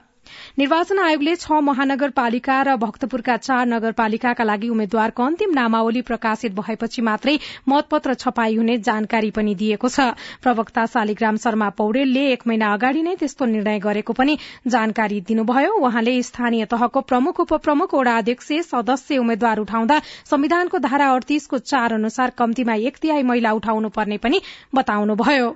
निर्वाचन 0.60 1.00
आयोगले 1.00 1.36
छ 1.36 1.60
महानगरपालिका 1.64 2.58
र 2.64 2.76
भक्तपुरका 2.78 3.38
चार 3.40 3.66
नगरपालिकाका 3.68 4.44
लागि 4.44 4.70
उम्मेद्वारको 4.70 5.24
अन्तिम 5.24 5.54
नामावली 5.54 6.02
प्रकाशित 6.04 6.54
भएपछि 6.56 7.02
मात्रै 7.02 7.38
मतपत्र 7.70 8.14
छपाई 8.16 8.56
हुने 8.56 8.78
जानकारी 8.88 9.32
पनि 9.32 9.56
दिएको 9.56 9.90
छ। 9.90 10.08
प्रवक्ता 10.44 10.86
शालिग्राम 10.94 11.38
शर्मा 11.46 11.70
पौडेलले 11.78 12.26
एक 12.32 12.48
महिना 12.48 12.74
अगाडि 12.74 13.02
नै 13.04 13.16
त्यस्तो 13.16 13.46
निर्णय 13.46 13.80
गरेको 13.80 14.14
पनि 14.14 14.38
जानकारी 14.68 15.20
दिनुभयो। 15.24 15.74
उहाँले 15.82 16.22
स्थानीय 16.24 16.66
तहको 16.68 17.02
प्रमुख 17.04 17.40
उपप्रमुख 17.40 17.96
वडा 17.96 18.18
अध्यक्ष 18.18 18.52
सदस्य 18.70 19.18
उम्मेद्वार 19.18 19.60
उठाउँदा 19.60 20.00
संविधानको 20.32 20.78
धारा 20.80 21.12
अडतीसको 21.14 21.58
चार 21.66 21.94
अनुसार 21.94 22.38
कम्तीमा 22.38 22.76
एक 22.88 22.98
तिहाई 23.02 23.24
महिला 23.24 23.52
उठाउनु 23.54 23.90
पर्ने 23.90 24.18
पनि 24.18 24.42
बताउनुभयो। 24.76 25.52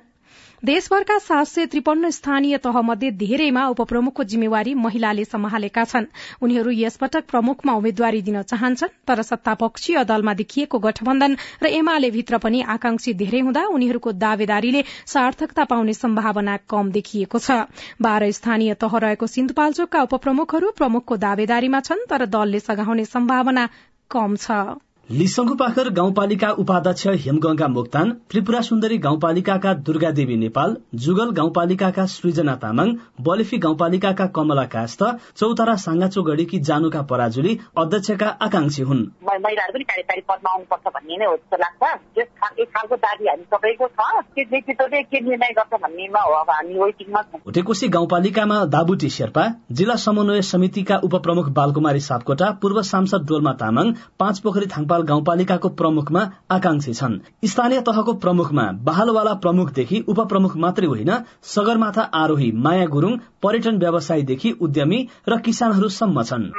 देशभरका 0.64 1.18
सात 1.20 1.46
सय 1.46 1.66
त्रिपन्न 1.66 2.10
स्थानीय 2.10 2.58
तह 2.58 2.80
मध्ये 2.82 3.10
धेरैमा 3.14 3.66
उपप्रमुखको 3.68 4.24
जिम्मेवारी 4.24 4.74
महिलाले 4.76 5.26
सम्हालेका 5.26 5.84
छन्। 5.84 6.06
उनीहरू 6.42 6.72
यसपटक 6.72 7.26
प्रमुखमा 7.30 7.74
उम्मेद्वारी 7.74 8.22
दिन 8.22 8.42
चाहन्छन् 8.44 8.96
तर 9.08 9.22
सत्तापक्षीय 9.22 10.04
दलमा 10.04 10.34
देखिएको 10.34 10.80
गठबन्धन 10.80 11.38
र 11.64 11.68
एमाले 11.72 12.10
भित्र 12.12 12.38
पनि 12.38 12.62
आकांक्षी 12.68 13.14
धेरै 13.14 13.40
हुँदा 13.40 13.66
उनीहरूको 13.70 14.12
दावेदारीले 14.18 14.84
सार्थकता 15.06 15.64
पाउने 15.66 15.94
सम्भावना 15.94 16.58
कम 16.66 16.92
देखिएको 16.92 17.40
छ। 17.40 17.62
बाह्र 18.02 18.32
स्थानीय 18.32 18.74
तह 18.82 18.98
रहेको 18.98 19.28
सिन्धुपाल्चोकका 19.28 20.02
उपप्रमुखहरू 20.10 20.72
प्रमुखको 20.74 21.18
दावेदारीमा 21.20 21.80
छन् 21.86 22.06
तर 22.10 22.26
दलले 22.28 22.60
सघाउने 22.62 23.06
सम्भावना 23.06 23.70
कम 24.12 24.36
छ। 24.38 24.87
लिसंगुपाखर 25.10 25.90
गाउँपालिका 25.90 26.50
उपाध्यक्ष 26.62 27.08
हेमगंगा 27.26 27.68
मोक्तान 27.68 28.10
त्रिपुरा 28.30 28.62
सुन्दरी 28.62 28.98
गाउँपालिकाका 28.98 29.74
दुर्गा 29.88 30.10
देवी 30.12 30.36
नेपाल 30.38 30.76
जुगल 31.04 31.30
गाउँपालिकाका 31.32 32.06
सृजना 32.06 32.56
तामाङ 32.56 32.92
बलेफी 33.22 33.58
गाउँपालिकाका 33.58 34.26
कमला 34.36 34.66
कास्त 34.74 35.04
चौतारा 35.38 35.76
साङ्गाचो 35.84 36.24
गढीकी 36.24 36.60
जानुका 36.70 37.02
पराजुली 37.12 37.58
अध्यक्षका 37.78 38.28
आकांक्षी 38.42 38.82
हुन्। 38.82 39.06
महिलाहरू 39.24 39.74
पनि 39.74 39.84
कार्यकारी 39.84 40.22
पदमा 40.28 40.52
आउनुपर्छ 40.52 40.94
भन्ने 40.96 41.18
नै 41.18 41.26
हो 41.26 41.36
जस्तो 41.38 41.58
लाग्छ। 41.58 42.28
एक 42.60 42.68
खालको 42.76 42.96
दाबी 42.98 43.28
हामी 43.28 43.44
सबैको 43.46 43.88
छ। 43.88 44.12
त्यो 44.36 44.46
नेतृत्वले 44.52 45.02
के 45.04 45.20
निर्णय 45.22 45.54
गर्छ 45.58 45.82
भन्नेमा 45.84 46.22
हो 46.22 46.34
अब 46.34 46.50
हामी 46.50 46.80
वेटिङमा 46.84 47.22
छौँ। 47.22 47.42
भुटेकोशी 47.46 47.88
गाउँपालिकामा 47.96 48.60
दाबुटी 48.76 49.10
शेर्पा 49.10 49.48
जिल्ला 49.72 49.96
समन्वय 50.04 50.42
समितिका 50.52 51.00
उपप्रमुख 51.04 51.50
बालकुमारी 51.56 52.00
सापकोटा 52.02 52.52
पूर्व 52.62 52.82
सांसद 52.92 53.28
डोल्मा 53.30 53.54
तामाङ 53.64 53.96
पाँच 54.20 54.40
पोखरी 54.40 54.66
थाङपा 54.68 54.96
नेपाल 54.98 55.08
गाउँपालिकाको 55.08 55.70
प्रमुखमा 55.70 56.22
आकांक्षी 56.52 56.94
छन्। 56.94 57.20
स्थानीय 57.46 57.82
तहको 57.82 58.14
प्रमुखमा 58.14 58.66
बहालवाला 58.82 59.34
प्रमुखदेखि 59.44 59.98
उपप्रमुख 60.10 60.58
मात्रै 60.58 60.88
होइन 60.88 61.12
सगरमाथा 61.46 62.02
आरोही 62.02 62.52
माया 62.58 62.86
गुरूङ 62.86 63.14
पर्यटन 63.44 63.78
व्यवसायीदेखि 63.78 64.52
उद्यमी 64.62 65.00
र 65.30 65.38
किसानहरूसम्म 65.38 66.24
छन्। 66.24 66.50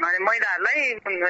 महिलाहरूलाई 0.00 0.80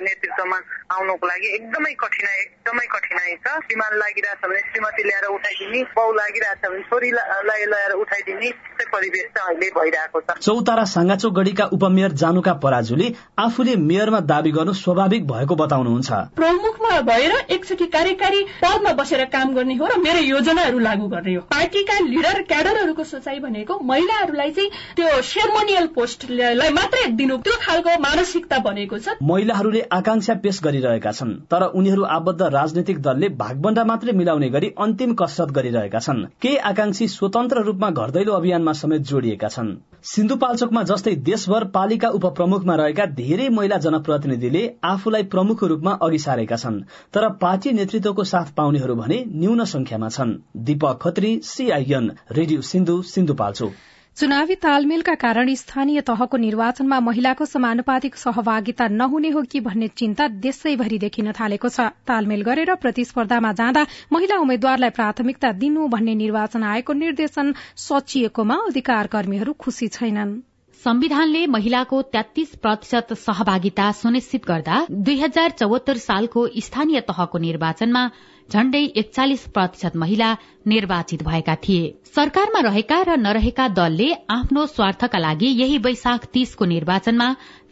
नेतृत्वमा 0.05 0.59
आउनको 0.95 1.27
लागि 1.27 1.49
एकदमै 1.55 1.93
कठिनाई 2.01 2.39
एकदमै 2.45 2.87
कठिनाई 2.95 3.35
छ। 3.45 3.47
श्रीमान 3.65 3.97
लागिरहेछ 3.99 4.41
भने 4.45 4.61
श्रीमती 4.69 5.03
ल्याएर 5.05 5.27
उठाइदिने 5.35 5.83
बाउ 5.97 6.13
लागिरहेछ 6.13 6.65
भने 6.65 6.83
छोरीलाई 6.91 7.65
ल्याएर 7.73 7.93
उठाइदिने 8.05 8.51
त्यस्तै 8.51 8.87
परिवेश 8.93 9.27
चाहिँ 9.37 9.55
अहिले 9.55 9.71
भइरहेको 9.79 10.21
छ। 10.21 10.39
चौतारा 10.41 10.85
साङ्गाचो 10.95 11.31
गढीका 11.39 11.65
उपमेयर 11.77 12.13
जानुका 12.23 12.53
पराजुले 12.65 13.09
आफूले 13.45 13.77
मेयरमा 13.85 14.21
दावी 14.33 14.51
गर्नु 14.57 14.73
स्वाभाविक 14.75 15.27
भएको 15.27 15.55
बताउनुहुन्छ। 15.63 16.11
प्रमुखमा 16.41 17.01
भएर 17.11 17.33
एकचोटि 17.57 17.87
कार्यकारी 17.97 18.43
पदमा 18.63 18.93
बसेर 19.03 19.25
काम 19.37 19.55
गर्ने 19.55 19.75
हो 19.77 19.87
र 19.87 19.99
मेरो 20.01 20.21
योजनाहरू 20.25 20.79
लागू 20.79 21.09
गर्ने 21.15 21.35
हो। 21.35 21.43
पार्टीका 21.53 21.99
लिडर 22.07 22.43
क्याडरहरूको 22.49 23.05
सोचाइ 23.05 23.39
भनेको 23.45 23.79
महिलाहरूलाई 23.93 24.51
चाहिँ 24.57 24.71
त्यो 24.97 25.23
सेरोमोनियल 25.23 25.87
पोस्टलाई 25.95 26.71
मात्रै 26.81 27.07
दिनु 27.21 27.37
त्यो 27.45 27.57
खालको 27.61 27.99
मानसिकता 28.01 28.54
बनेको 28.59 28.99
छ। 28.99 29.17
महिलाहरूले 29.23 29.81
आकांक्षा 29.93 30.35
पेश 30.35 30.61
गरिरहेका 30.65 31.13
छन् 31.13 31.33
तर 31.51 31.63
उनीहरू 31.73 32.03
आबद्ध 32.11 32.43
राजनैतिक 32.51 32.99
दलले 33.03 33.29
भागबण्डा 33.37 33.85
मात्रै 33.85 34.13
मिलाउने 34.13 34.49
गरी 34.49 34.69
अन्तिम 34.79 35.15
कसरत 35.15 35.51
गरिरहेका 35.53 35.99
छन्। 35.99 36.25
केही 36.43 36.57
आकांक्षी 36.65 37.09
स्वतन्त्र 37.09 37.63
रूपमा 37.63 37.91
घर 37.93 38.11
दैलो 38.11 38.33
अभियानमा 38.33 38.73
समेत 38.75 39.01
जोडिएका 39.05 39.49
छन्? 39.49 39.71
सिन्धुपाल्चोकमा 40.05 40.83
जस्तै 40.83 41.15
देशभर 41.25 41.65
पालिका 41.75 42.09
उपप्रमुखमा 42.11 42.75
रहेका 42.75 43.07
धेरै 43.15 43.49
महिला 43.49 43.79
जनप्रतिनिधिले 43.79 44.63
आफूलाई 44.85 45.23
प्रमुख 45.33 45.65
रूपमा 45.65 45.93
अघि 46.03 46.19
सारेका 46.19 46.57
छन् 46.57 46.83
तर 47.15 47.29
पार्टी 47.41 47.73
नेतृत्वको 47.73 48.25
साथ 48.25 48.55
पाउनेहरू 48.57 48.95
भने 48.95 49.25
न्यून 49.35 49.65
संख्यामा 49.65 50.09
छन्। 50.09 50.37
Deepak 50.57 50.99
Khatri 51.03 51.41
CIN 51.45 52.13
radio 52.33 52.61
Sindhu 52.63 53.01
Sindhupalchok. 53.09 53.73
चुनावी 54.17 54.55
तालमेलका 54.55 55.15
कारण 55.15 55.49
स्थानीय 55.55 56.01
तहको 56.01 56.37
निर्वाचनमा 56.37 56.99
महिलाको 57.01 57.45
समानुपातिक 57.45 58.17
सहभागिता 58.17 58.87
नहुने 58.91 59.31
हो 59.31 59.43
कि 59.43 59.61
भन्ने 59.61 59.89
चिन्ता 59.93 60.29
देशैभरि 60.39 60.99
देखिन 60.99 61.33
थालेको 61.33 61.69
छ। 61.69 61.87
तालमेल 62.07 62.43
गरेर 62.43 62.75
प्रतिस्पर्धामा 62.77 63.53
जाँदा 63.53 63.87
महिला 64.13 64.39
उम्मेद्वारलाई 64.39 64.91
प्राथमिकता 64.95 65.51
दिनु 65.59 65.89
भन्ने 65.91 66.15
निर्वाचन 66.15 66.63
आयोगको 66.65 66.93
निर्देशन 66.95 67.55
सचिएकोमा 67.77 68.59
अधिकार 68.67 69.07
कर्मीहरू 69.11 69.53
खुशी 69.59 69.89
छैनन्। 69.91 70.39
संविधानले 70.83 71.47
महिलाको 71.49 72.01
तेत्तीस 72.15 72.55
प्रतिशत 72.63 73.13
सहभागिता 73.19 73.91
सुनिश्चित 73.99 74.47
गर्दा 74.47 74.79
दुई 74.93 75.19
हजार 75.21 75.51
चौहत्तर 75.59 75.97
सालको 75.99 76.47
स्थानीय 76.61 77.01
तहको 77.11 77.39
निर्वाचनमा 77.41 78.03
झण्डै 78.49 78.83
एकचालिस 78.97 79.47
प्रतिशत 79.49 79.97
महिला 79.97 80.35
निर्वाचित 80.67 81.23
भएका 81.23 81.55
थिए। 81.63 81.85
सरकारमा 82.17 82.61
रहेका 82.61 82.99
र 83.03 83.17
नरहेका 83.19 83.67
दलले 83.77 84.11
आफ्नो 84.31 84.67
स्वार्थका 84.67 85.19
लागि 85.19 85.49
यही 85.61 85.79
वैशाख 85.79 86.27
तीसको 86.33 86.65
निर्वाचनमा 86.65 87.29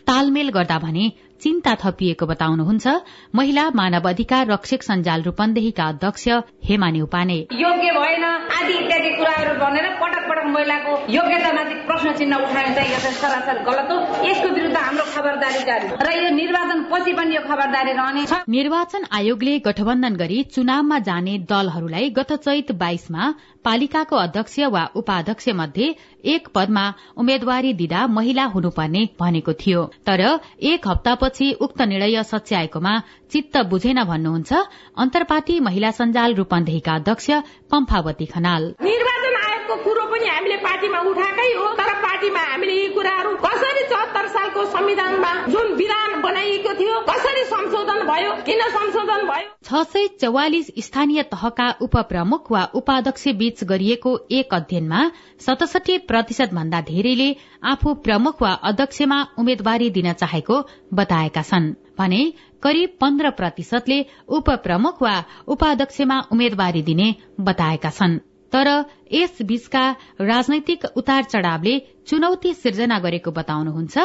तालमेल 0.07 0.49
गर्दा 0.51 0.79
भने 0.79 1.05
चिन्ता 1.43 1.75
थपिएको 1.75 2.27
बताउनुहुन्छ 2.27 2.87
महिला 3.35 3.65
मानव 3.75 4.09
अधिकार 4.09 4.47
रक्षक 4.47 4.83
सञ्जाल 4.83 5.23
रूपन्देहीका 5.23 5.85
अध्यक्ष 5.85 6.29
हेमा 6.67 6.89
न्यौपाने। 6.91 7.39
योग्य 7.63 7.89
भएन 7.99 8.25
आदि 8.25 8.75
इत्यादि 8.75 9.11
कुराहरू 9.11 9.42
भनेर 9.63 9.89
पटक 10.01 10.29
पटक 10.29 10.47
महिलाको 10.55 10.93
योग्यतामाथि 11.15 11.75
प्रश्न 11.87 12.13
चिन्ह 12.19 12.37
उठाउने 12.37 12.75
चाहिँ 12.75 12.93
यो 12.93 12.99
चाहिँ 12.99 13.17
सरासर 13.17 13.63
गलत 13.69 13.91
हो। 13.93 13.97
यसको 14.29 14.49
विरूद्ध 14.57 14.77
हाम्रो 14.77 15.05
खबरदारी 15.15 15.63
जारी 15.65 15.87
र 16.03 16.13
यो 16.19 16.31
निर्वाचन 16.37 16.83
पछि 16.93 17.13
पनि 17.13 17.37
यो 17.37 17.43
खबरदारी 17.49 17.93
रहनेछ 17.93 18.33
निर्वाचन 18.49 19.07
आयोगले 19.13 19.59
गठबन्धन 19.67 20.15
गरी 20.17 20.43
चुनावमा 20.55 20.99
जाने 21.09 21.39
दलहरूलाई 21.51 22.11
गत 22.19 22.33
चैत 22.45 22.73
बाइसमा 22.83 23.33
पालिकाको 23.65 24.17
अध्यक्ष 24.19 24.59
वा 24.73 24.85
उपाध्यक्ष 24.97 25.49
मध्ये 25.55 25.95
एक 26.33 26.49
पदमा 26.55 26.85
उम्मेद्वारी 27.17 27.73
दिँदा 27.75 28.07
महिला 28.09 28.45
हुनुपर्ने 28.55 29.03
भनेको 29.21 29.53
थियो। 29.55 29.85
तर 30.07 30.21
एक 30.63 30.89
हप्तापछि 30.89 31.53
उक्त 31.61 31.83
निर्णय 31.83 32.23
सच्याएकोमा 32.25 32.99
चित्त 33.33 33.57
बुझेन 33.71 34.03
भन्नुहुन्छ। 34.05 34.53
अन्तर्पार्टी 34.99 35.59
महिला 35.61 35.91
सञ्जाल 35.93 36.35
रूपन्देहीका 36.35 36.95
अध्यक्ष 36.95 37.31
पम्फावती 37.71 38.27
खनाल। 38.27 38.73
आयोगको 39.63 39.85
कुरो 39.85 40.05
पनि 40.11 40.27
हामीले 40.27 40.57
पार्टीमा 40.59 40.99
उठाएकै 41.07 41.51
हो। 41.55 41.67
तर 41.79 41.91
पार्टीमा 42.03 42.41
हामीले 42.43 42.75
यी 42.75 42.87
कुराहरू 42.95 43.31
कसरी 43.39 43.83
चौहत्तर 43.91 44.27
सालको 44.29 44.65
संविधानमा 44.67 45.31
जुन 45.47 45.67
विधान 45.79 46.11
बनाइएको 46.23 46.73
थियो 46.75 46.97
कसरी 47.07 47.45
संशोधन 47.47 48.01
भयो 48.03 48.33
किन 48.43 48.63
संशोधन 48.77 49.23
भयो? 49.31 49.47
छ 49.63 49.83
सय 49.87 50.07
चौवालिस 50.21 50.67
स्थानीय 50.79 51.23
तहका 51.31 51.69
उपप्रमुख 51.81 52.51
वा 52.53 52.63
उपाध्यक्ष 52.75 53.29
बीच 53.39 53.65
गरिएको 53.65 54.17
एक 54.33 54.55
अध्ययनमा 54.55 55.01
सतसठी 55.41 55.99
प्रतिशत 56.11 56.55
भन्दा 56.55 56.81
धेरैले 56.91 57.29
आफू 57.65 57.95
प्रमुख 58.03 58.43
वा 58.43 58.53
अध्यक्षमा 58.65 59.21
उम्मेद्वारी 59.39 59.91
दिन 59.91 60.13
चाहेको 60.15 60.59
बताएका 60.95 61.43
छन्। 61.45 61.73
भने 61.99 62.23
करिब 62.63 62.99
पन्ध्र 63.01 63.31
प्रतिशतले 63.39 64.05
उपप्रमुख 64.31 65.03
वा 65.03 65.15
उपाध्यक्षमा 65.49 66.21
उम्मेद्वारी 66.33 66.83
दिने 66.83 67.15
बताएका 67.41 67.91
छन्। 67.93 68.21
तर 68.53 68.69
यस 69.13 69.39
बीचका 69.43 69.85
राजनैतिक 70.21 70.85
उतार 70.97 71.23
चढ़ावले 71.25 71.79
चुनौती 72.07 72.53
सिर्जना 72.55 72.99
गरेको 72.99 73.31
बताउनुहुन्छ। 73.31 73.97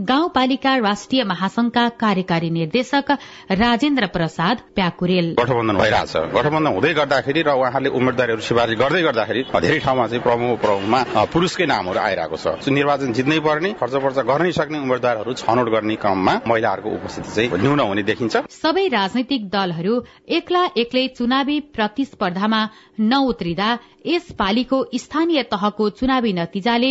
गाउँपालिका 0.00 0.72
राष्ट्रिय 0.78 1.22
महासंघका 1.24 1.88
कार्यकारी 2.00 2.50
निर्देशक 2.50 3.10
राजेन्द्र 3.52 4.06
प्रसाद 4.08 4.56
प्याकुरेल। 4.74 5.26
गठबन्धन 5.38 5.76
भइरहेछ 5.76 6.16
गठबन्धन 6.32 6.72
हुँदै 6.72 6.92
गर्दाखेरि 6.94 7.42
र 7.42 7.50
उहाँले 7.52 7.88
उम्मेदवारीहरू 7.92 8.42
सिफारिस 8.42 8.78
गर्दै 8.78 9.02
गर्दाखेरि 9.02 9.42
धेरै 9.52 9.78
ठाउँमा 9.78 10.06
चाहिँ 10.06 10.22
प्रमुख 10.22 10.60
प्रमुखमा 10.60 11.00
पुरुषकै 11.28 11.66
नामहरू 11.66 12.00
आइरहेको 12.00 12.36
छ। 12.36 12.72
निर्वाचन 12.72 13.12
जित्नै 13.12 13.38
पर्ने 13.44 13.70
खर्च 13.76 13.94
पर्च 14.00 14.18
गर्नै 14.24 14.52
सक्ने 14.52 14.78
उम्मेद्वारहरू 14.80 15.32
छनौट 15.36 15.68
गर्ने 15.68 15.96
क्रममा 16.02 16.34
महिलाहरूको 16.48 16.88
उपस्थिति 16.90 17.30
चाहिँ 17.30 17.48
न्यून 17.60 17.80
हुने 17.82 18.02
देखिन्छ। 18.02 18.34
सबै 18.48 18.86
राजनैतिक 18.88 19.42
दलहरू 19.52 19.94
एक्ला 20.26 20.62
एक्लै 20.74 21.06
चुनावी 21.18 21.60
प्रतिस्पर्धामा 21.76 22.60
नउत्रिँदा 23.02 23.70
यस 24.06 24.26
पालीको 24.34 24.78
स्थानीय 24.96 25.42
तहको 25.46 25.88
चुनावी 25.90 26.32
नतिजाले 26.32 26.90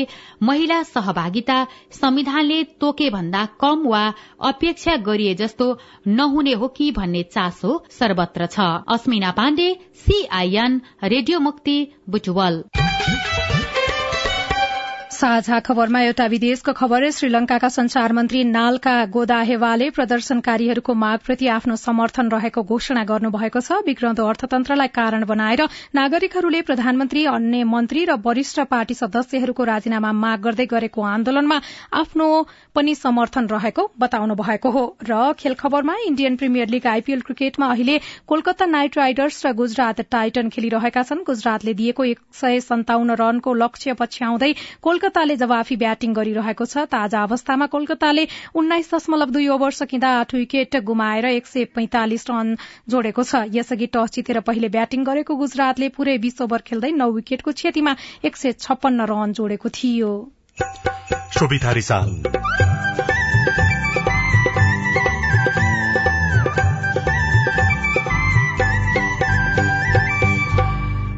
महिला 0.52 0.82
सहभागिता 0.84 1.58
संविधानले 1.92 2.64
तोके 2.82 3.10
भन्दा 3.10 3.46
कम 3.62 3.88
वा 3.88 4.04
अपेक्षा 4.50 4.96
गरिए 5.08 5.36
जस्तो 5.42 5.68
नहुने 6.08 6.54
हो 6.54 6.68
कि 6.78 6.92
भन्ने 6.92 7.24
चासो 7.32 7.82
सर्वत्र 8.00 8.46
छ। 8.48 8.60
अस्मिना 8.94 9.32
पाण्डे 9.40 9.74
सीआईएन 10.06 10.82
रेडियो 11.04 11.40
मुक्ति 11.40 11.78
बुटवल 12.10 12.64
साझा 15.22 15.60
खबरमा 15.60 16.00
एउटा 16.02 16.26
विदेशको 16.26 16.74
खबर 16.74 17.04
श्रीलंकाका 17.12 17.68
संचार 17.70 18.14
मन्त्री 18.18 18.44
नालका 18.44 18.94
गोदाहेवाले 19.14 19.90
प्रदर्शनकारीहरूको 19.98 20.94
मागप्रति 21.02 21.48
आफ्नो 21.56 21.76
समर्थन 21.78 22.30
रहेको 22.32 22.64
घोषणा 22.66 23.04
गर्नुभएको 23.12 23.62
छ। 23.62 23.78
बिग्रदो 23.86 24.26
अर्थतन्त्रलाई 24.26 24.88
कारण 24.96 25.26
बनाएर 25.32 25.62
नागरिकहरूले 25.96 26.62
प्रधानमन्त्री 26.70 27.26
अन्य 27.34 27.64
मन्त्री 27.74 28.06
र 28.06 28.16
वरिष्ठ 28.24 28.66
पार्टी 28.72 28.94
सदस्यहरूको 28.94 29.64
राजीनामा 29.64 30.12
माग 30.24 30.42
गर्दै 30.42 30.66
गरेको 30.74 31.06
आन्दोलनमा 31.12 31.60
आफ्नो 32.02 32.32
पनि 32.74 32.96
समर्थन 32.96 33.52
रहेको 33.54 33.88
बताउनु 34.02 34.40
भएको 34.42 34.70
हो। 34.72 34.84
र 35.06 35.22
खेल 35.38 35.54
खबरमा 35.62 35.96
इण्डियन 36.08 36.42
प्रिमियर 36.42 36.74
लीग 36.74 36.88
आईपीएल 36.88 37.22
क्रिकेटमा 37.30 37.70
अहिले 37.76 38.00
कोलकाता 38.26 38.70
नाइट 38.74 38.98
राइडर्स 38.98 39.46
र 39.46 39.54
गुजरात 39.62 40.02
टाइटन 40.10 40.50
खेलिरहेका 40.50 41.06
छन्। 41.06 41.24
गुजरातले 41.30 41.78
दिएको 41.78 42.10
एक 42.10 42.26
सय 42.42 42.60
सन्ताउन्न 42.66 43.22
रनको 43.22 43.58
लक्ष्य 43.62 44.00
पछ्याउँदै 44.02 44.54
कोलकाताले 45.12 45.36
जवाफी 45.36 45.76
ब्याटिङ 45.76 46.14
गरिरहेको 46.16 46.66
छ। 46.66 46.88
ताजा 46.88 47.20
अवस्थामा 47.28 47.66
कोलकाताले 47.68 48.24
उन्नाइस 48.56 48.88
दशमलव 48.96 49.30
दुई 49.36 49.48
ओभर 49.52 49.72
सकिँदा 49.76 50.10
आठ 50.20 50.32
विकेट 50.34 50.80
गुमाएर 50.88 51.26
एक 51.36 51.48
सय 51.48 51.66
पैंतालिस 51.76 52.24
रन 52.32 52.56
जोडेको 52.88 53.24
छ। 53.24 53.52
यसअघि 53.52 53.88
टस 53.92 54.16
जितेर 54.16 54.40
पहिले 54.40 54.72
ब्याटिङ 54.72 55.04
गरेको 55.04 55.36
गुजरातले 55.36 55.90
पूरै 55.92 56.16
बीस 56.24 56.42
ओभर 56.42 56.64
खेल्दै 56.64 56.92
नौ 56.96 57.12
विकेटको 57.12 57.52
क्षतिमा 57.52 57.96
एक 58.24 58.40
सय 58.40 58.56
छप्पन्न 58.56 59.12
रन 59.12 59.36
जोडेको 59.36 59.68
थियो। 59.76 60.12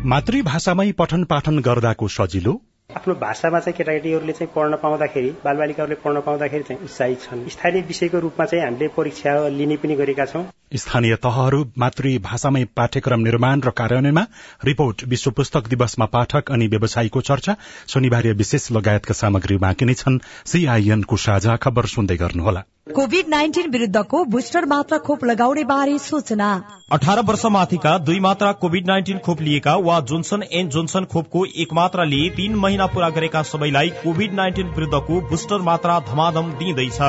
मातृभाषामै 0.09 0.91
पठन 0.93 1.23
पाठन 1.25 1.59
गर्दाको 1.61 2.07
सजिलो। 2.15 2.61
आफ्नो 2.95 3.13
भाषामा 3.15 3.59
चाहिँ 3.59 3.77
केटाकेटीहरूले 3.77 4.33
चाहिँ 4.33 4.51
पढ्न 4.55 4.75
पाउँदाखेरि 4.75 5.29
बालबालिकाहरूले 5.45 5.95
पढ्न 6.03 6.21
पाउँदाखेरि 6.21 6.63
चाहिँ 6.63 6.81
उत्साहित 6.83 7.21
छन्। 7.21 7.47
स्थानीय 7.49 7.81
विषयको 7.81 8.19
रूपमा 8.19 8.45
चाहिँ 8.45 8.63
हामीले 8.65 8.87
परीक्षा 8.87 9.31
लिने 9.49 9.77
पनि 9.77 9.95
गरेका 9.95 10.25
छौं। 10.25 10.43
स्थानीय 10.75 11.15
तहहरू 11.15 11.63
मातृभाषामै 11.77 12.63
पाठ्यक्रम 12.75 13.19
निर्माण 13.19 13.61
र 13.61 13.69
कार्यान्वयनमा 13.69 14.25
रिपोर्ट 14.65 15.03
विश्व 15.07 15.31
पुस्तक 15.31 15.67
दिवसमा 15.67 16.05
पाठक 16.13 16.51
अनि 16.51 16.67
व्यवसायीको 16.67 17.21
चर्चा 17.21 17.55
शनिबार 17.87 18.27
विशेष 18.33 18.71
लगायतका 18.71 19.13
सामग्री 19.13 19.57
बाँकी 19.57 19.85
नै 19.85 19.93
छन् 19.93 20.17
सीआईएनको 20.45 21.17
साझा 21.17 21.55
खबर 21.57 21.85
सुन्दै 21.85 22.17
गर्नुहोला। 22.17 22.63
कोविड 22.93 23.27
नाइन्टिन 23.29 23.69
विरूद्धको 23.71 24.23
बुस्टर 24.25 24.65
मात्रा 24.65 24.97
खोप 24.97 25.23
लगाउने 25.25 25.63
बारे 25.63 25.97
सूचना। 25.99 26.49
अठार 26.91 27.21
वर्ष 27.21 27.45
माथिका 27.51 27.97
दुई 27.97 28.19
मात्रा 28.19 28.51
कोविड 28.63 28.87
नाइन्टिन 28.87 29.17
खोप 29.19 29.41
लिएका 29.41 29.75
वा 29.85 29.99
जोन्सन 30.09 30.43
एन्ड 30.51 30.71
जोन्सन 30.71 31.05
खोपको 31.13 31.45
एक 31.45 31.73
मात्रा 31.73 32.03
लिए 32.05 32.29
तीन 32.29 32.55
महिना 32.55 32.87
पूरा 32.87 33.09
गरेका 33.09 33.43
सबैलाई 33.43 33.89
कोविड 34.03 34.33
नाइन्टिन 34.33 34.75
विरूद्धको 34.75 35.21
बुस्टर 35.29 35.61
मात्रा 35.61 35.99
धमाधम 36.09 36.51
दिइँदैछ 36.53 37.01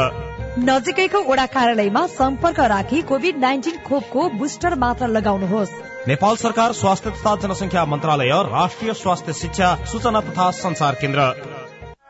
नजिकैको 0.59 1.21
वडा 1.23 1.45
कार्यालयमा 1.47 2.07
सम्पर्क 2.07 2.61
राखी 2.61 3.03
कोभिड 3.03 3.39
नाइन्टिन 3.39 3.79
खोपको 3.87 4.29
बुस्टर 4.29 4.75
मात्रा 4.75 5.07
लगाउनुहोस्। 5.07 5.71
नेपाल 6.09 6.37
सरकार 6.37 6.73
स्वास्थ्य 6.73 7.11
तथा 7.11 7.35
जनसङ्ख्या 7.37 7.85
मन्त्रालय 7.85 8.31
राष्ट्रिय 8.31 8.93
स्वास्थ्य 8.95 9.33
शिक्षा 9.33 9.75
सूचना 9.85 10.21
तथा 10.21 10.51
संचार 10.51 10.95
केन्द्र। 10.95 11.21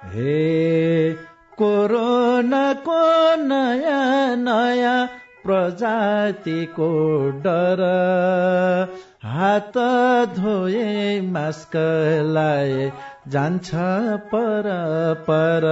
हे 0.05 1.13
कोरोनाको 1.57 3.01
नयाँ 3.45 4.37
नयाँ 4.37 5.07
प्रजातिको 5.45 6.93
डर। 7.41 7.83
हात 9.25 9.79
धोए 10.37 11.21
मास्क 11.21 11.77
लाए 12.27 12.93
जान्छ 13.29 13.71
पर 14.31 14.73
पर। 15.31 15.65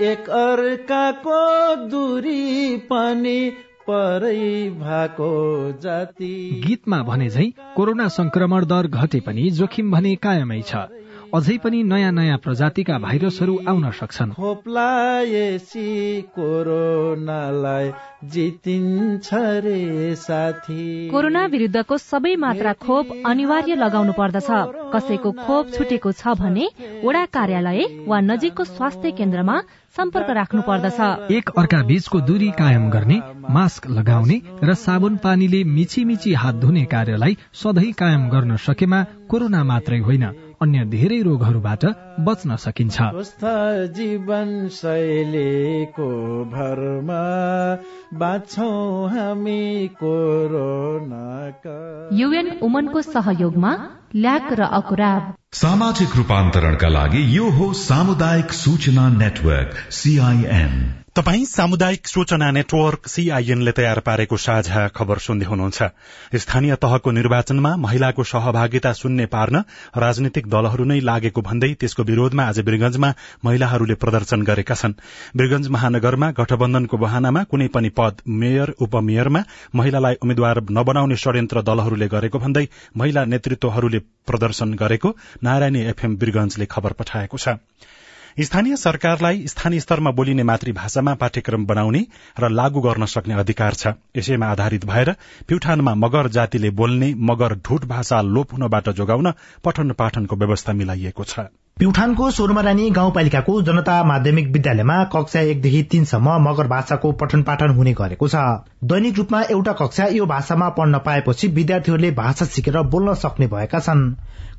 एक 0.00 0.28
अर्काको 0.30 1.40
दूरी 1.86 2.76
पनि 2.76 3.40
परै 3.88 4.70
भएको 4.70 5.30
जाति। 5.82 6.62
गीतमा 6.66 7.02
भने 7.02 7.28
झै 7.28 7.46
कोरोना 7.76 8.08
संक्रमण 8.08 8.64
दर 8.64 8.86
घटे 8.86 9.20
पनि 9.20 9.50
जोखिम 9.50 9.90
भने 9.90 10.14
कायमै 10.16 10.60
छ। 10.62 10.74
अझै 11.32 11.56
पनि 11.58 11.78
नयाँ 11.82 12.12
नयाँ 12.12 12.38
प्रजातिका 12.38 12.98
भाइरसहरू 12.98 13.54
आउन 13.64 13.90
सक्छन्। 13.90 14.32
खोप्लाएसी 14.32 15.88
कोरोनालाई 16.36 17.86
जितिन्छ 18.28 19.28
रे 19.64 20.14
साथी। 20.14 21.08
कोरोना 21.08 21.42
विरुद्धको 21.46 21.96
सबै 21.98 22.34
मात्रा 22.36 22.72
खोप 22.84 23.06
अनिवार्य 23.26 23.74
लगाउनु 23.74 24.12
पर्दछ। 24.12 24.48
कसैको 24.92 25.30
खोप 25.40 25.64
छुटेको 25.72 26.12
छ 26.12 26.36
भने 26.36 26.68
वडा 27.04 27.24
कार्यालय 27.32 27.80
वा 28.06 28.20
नजिकको 28.20 28.64
स्वास्थ्य 28.66 29.10
केन्द्रमा 29.16 29.56
सम्पर्क 29.96 30.28
राख्नु 30.30 30.60
पर्दछ। 30.68 31.32
एक 31.32 31.50
अर्का 31.56 31.82
बीचको 31.88 32.20
दूरी 32.28 32.50
कायम 32.60 32.84
गर्ने 32.90 33.18
मास्क 33.48 33.88
लगाउने 33.88 34.36
र 34.62 34.74
साबुन 34.76 35.16
पानीले 35.16 35.64
मिची 35.64 36.04
मिची 36.04 36.32
हात 36.34 36.54
धुने 36.60 36.84
कार्यलाई 36.92 37.36
सधैँ 37.56 37.92
कायम 37.96 38.28
गर्न 38.28 38.56
सकेमा 38.60 39.04
कोरोना 39.28 39.64
मात्रै 39.64 39.98
होइन। 39.98 40.24
अन्य 40.62 40.84
धेरै 40.84 41.20
रोगहरूबाट 41.22 41.84
बच्न 42.20 42.56
सकिन्छ। 42.56 42.94
स्वस्थ 42.94 43.44
जीवन 43.96 44.68
शैलीको 44.68 46.08
भरमा 46.54 47.24
बाँच्छौँ 48.14 49.10
हामी 49.10 49.88
कोरोनाका। 50.00 51.76
युएन 52.12 52.50
उमनको 52.62 53.02
सहयोगमा 53.02 53.72
ल्याक 54.14 54.52
र 54.52 54.62
अकुराब। 54.72 55.34
सामाजिक 55.52 56.16
रूपान्तरणका 56.16 56.88
लागि 56.88 57.22
यो 57.36 57.50
हो 57.50 57.72
सामुदायिक 57.82 58.52
सूचना 58.52 59.08
नेटवर्क 59.18 59.78
सीआईएन 59.90 61.01
तपाई 61.16 61.44
सामुदायिक 61.44 62.06
सूचना 62.08 62.50
नेटवर्क 62.50 63.08
सीआईएनले 63.08 63.72
तयार 63.72 63.98
पारेको 64.00 64.36
साझा 64.36 64.86
खबर 64.88 65.18
सुन्दै 65.18 65.46
हुनुहुन्छ। 65.46 65.88
स्थानीय 66.34 66.74
तहको 66.80 67.10
निर्वाचनमा 67.10 67.72
महिलाको 67.76 68.24
सहभागिता 68.24 68.92
शून्य 68.92 69.26
पार्न 69.34 69.60
राजनीतिक 69.96 70.48
दलहरू 70.48 70.84
नै 70.88 70.98
लागेको 71.04 71.42
भन्दै 71.42 71.70
त्यसको 71.76 72.02
विरोधमा 72.10 72.48
आज 72.48 72.60
वीरगंजमा 72.64 73.12
महिलाहरूले 73.44 73.94
प्रदर्शन 74.00 74.42
गरेका 74.42 74.74
छन्। 74.74 74.96
वीरगंज 75.36 75.68
महानगरमा 75.76 76.30
गठबन्धनको 76.40 76.96
बहानामा 77.04 77.42
कुनै 77.52 77.68
पनि 77.76 77.92
पद 77.92 78.24
मेयर 78.40 78.74
उपमेयरमा 78.80 79.44
महिलालाई 79.76 80.22
उम्मेद्वार 80.24 80.64
नबनाउने 80.72 81.16
षड्यन्त्र 81.24 81.68
दलहरूले 81.68 82.08
गरेको 82.08 82.38
भन्दै 82.40 82.64
महिला 82.96 83.28
नेतृत्वहरूले 83.34 84.00
प्रदर्शन 84.32 84.74
गरेको 84.80 85.16
नारायणी 85.44 85.88
एफएम 85.92 86.16
वीरगंजले 86.16 86.72
खबर 86.72 87.02
पठाएको 87.02 87.36
छ। 87.36 87.60
स्थानीय 88.40 88.76
सरकारलाई 88.76 89.46
स्थानीय 89.46 89.80
स्तरमा 89.80 90.10
बोलिने 90.10 90.42
मातृभाषामा 90.42 91.14
पाठ्यक्रम 91.14 91.64
बनाउने 91.66 92.00
र 92.40 92.48
लागू 92.50 92.80
गर्न 92.80 93.04
सक्ने 93.06 93.34
अधिकार 93.34 93.74
छ। 93.74 93.92
यसैमा 94.16 94.46
आधारित 94.46 94.84
भएर 94.84 95.12
प्युठानमा 95.48 95.94
मगर 95.94 96.28
जातिले 96.28 96.70
बोल्ने 96.72 97.12
मगर 97.20 97.54
ढुट 97.60 97.84
भाषा 97.84 98.20
लोप 98.22 98.52
हुनबाट 98.52 98.88
जोगाउन 98.90 99.32
पठन 99.64 99.90
पाठनको 99.92 100.36
व्यवस्था 100.36 100.72
मिलाइएको 100.72 101.24
छ। 101.24 101.40
प्युठानको 101.76 102.30
सोरमरानी 102.30 102.88
गाउँपालिकाको 102.90 103.60
जनता 103.62 104.02
माध्यमिक 104.04 104.48
विद्यालयमा 104.48 104.96
कक्षा 105.12 105.40
एकदेखि 105.42 105.82
तीनसम्म 105.82 106.36
मगर 106.48 106.66
भाषाको 106.68 107.12
पठन 107.12 107.42
पाठन 107.42 107.70
हुने 107.70 107.92
गरेको 107.92 108.28
छ। 108.28 108.36
दैनिक 108.84 109.18
रूपमा 109.18 109.42
एउटा 109.50 109.72
कक्षा 109.72 110.06
यो 110.12 110.26
भाषामा 110.26 110.68
पढ्न 110.68 110.98
पाएपछि 110.98 111.48
विद्यार्थीहरूले 111.50 112.10
भाषा 112.12 112.44
सिकेर 112.46 112.82
बोल्न 112.88 113.14
सक्ने 113.14 113.46
भएका 113.46 113.80
छन्। 113.80 114.10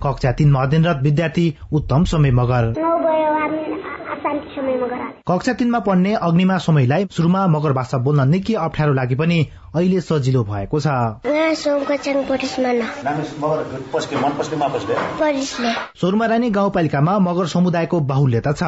कक्षा 0.04 0.32
तीनमा 0.32 0.62
अध्ययनरत 0.62 1.04
विद्यार्थी 1.04 1.46
उत्तम 1.72 2.04
समय 2.06 2.32
मगर। 2.32 2.74
कक्षा 5.28 5.54
तीनमा 5.54 5.80
पढ्ने 5.80 6.14
अग्निमा 6.16 6.58
समयलाई 6.58 7.08
शुरूमा 7.12 7.42
मगर 7.48 7.74
भाषा 7.74 7.98
बोल्न 7.98 8.28
निकै 8.30 8.54
अप्ठ्यारो 8.54 8.94
लागे 8.94 9.16
पनि 9.16 9.40
अहिले 9.76 10.00
सजिलो 10.02 10.44
भएको 10.44 10.80
छ। 10.80 10.88
सोरमारानी 15.96 16.50
गाउँपालिकामा 16.50 17.20
मगर 17.20 17.46
समुदायको 17.48 18.00
बाहुल्यता 18.00 18.52
छ। 18.52 18.64